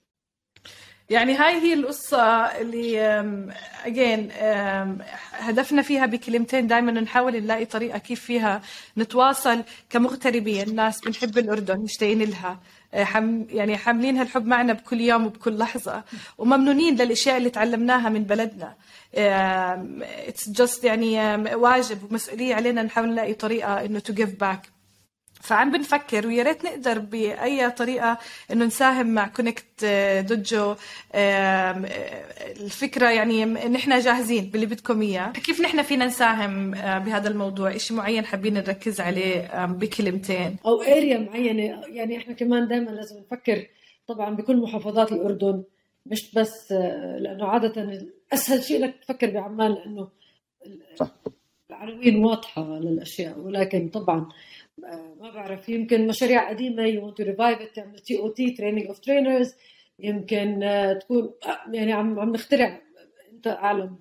[1.09, 3.01] يعني هاي هي القصة اللي
[3.85, 4.31] اجين
[5.31, 8.61] هدفنا فيها بكلمتين دائما نحاول نلاقي طريقة كيف فيها
[8.97, 10.75] نتواصل كمغتربين.
[10.75, 12.59] ناس بنحب الأردن مشتاقين لها.
[12.93, 16.03] آه، حم يعني حاملين هالحب معنا بكل يوم وبكل لحظة.
[16.37, 18.73] وممنونين للأشياء اللي تعلمناها من بلدنا.
[20.27, 24.74] it's just يعني واجب ومسؤولية علينا نحاول نلاقي طريقة إنه to give back
[25.45, 28.17] فعم بنفكر ويا ريت نقدر بأي طريقة
[28.51, 30.75] إنه نساهم مع Connect.jo
[32.61, 35.31] الفكرة يعني نحن جاهزين باللي بدكم إياه.
[35.31, 40.57] كيف نحن فينا نساهم بهذا الموضوع؟ شيء معين حابين نركز عليه بكلمتين.
[40.65, 41.81] أو area معينة.
[41.87, 43.67] يعني إحنا كمان دائما لازم نفكر
[44.07, 45.63] طبعا بكل محافظات الأردن
[46.05, 46.71] مش بس
[47.19, 50.09] لأنه عادة أسهل شيء إنك تفكر بعمان لأنه
[50.95, 51.11] صح.
[51.69, 54.29] العناوين واضحه للاشياء ولكن طبعا
[55.19, 59.53] ما بعرف يمكن مشاريع قديمه you to revive تعمل TOT training of trainers
[59.99, 60.59] يمكن
[61.01, 61.33] تكون
[61.71, 62.81] يعني عم عم نخترع
[63.33, 63.97] انت اعلم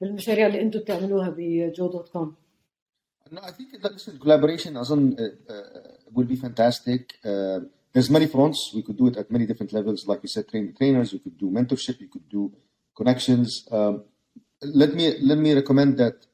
[0.00, 2.34] بالمشاريع اللي أنتم بتعملوها ب jo.com
[3.30, 5.54] No, I think listen, collaboration أظن uh, uh,
[6.14, 7.14] will be fantastic.
[7.24, 7.60] Uh,
[7.92, 8.70] there's many fronts.
[8.74, 10.06] We could do it at many different levels.
[10.06, 11.12] Like you said, train trainers.
[11.14, 11.96] We could do mentorship.
[12.00, 12.52] We could do
[12.98, 13.48] connections.
[13.76, 14.04] Um,
[14.82, 16.33] let me let me recommend that uh,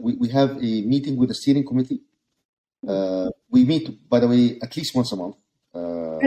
[0.00, 2.00] we, we have a meeting with the steering committee
[2.86, 5.36] Uh, we meet, by the way, at least once a month.
[5.74, 6.18] Uh,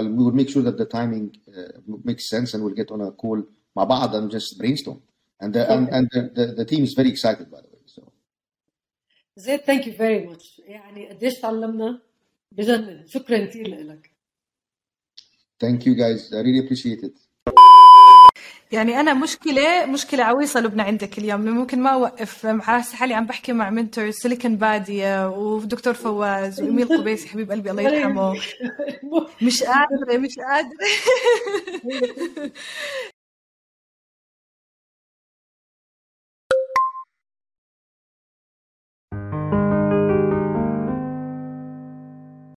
[0.00, 3.10] we will make sure that the timing uh, makes sense and we'll get on a
[3.12, 3.42] call
[3.76, 5.02] مع بعض and just brainstorm.
[5.40, 7.82] And the, and, and the, the, the team is very excited, by the way.
[7.86, 8.12] So.
[9.36, 12.00] زيد ثانك يو فيري ماتش يعني قديش تعلمنا
[12.52, 14.10] بجنن شكرا كثير لك
[15.58, 16.32] Thank you guys.
[16.32, 17.16] I really appreciate it.
[18.71, 22.45] يعني أنا مشكلة مشكلة عويصة لبنى عندك اليوم ممكن ما أوقف.
[22.45, 27.81] مع حالي عم بحكي مع منتور سيليكون بادية ودكتور فواز واميل قبيسي حبيب قلبي الله
[27.89, 28.33] يرحمه.
[29.41, 30.87] مش قادرة مش قادرة.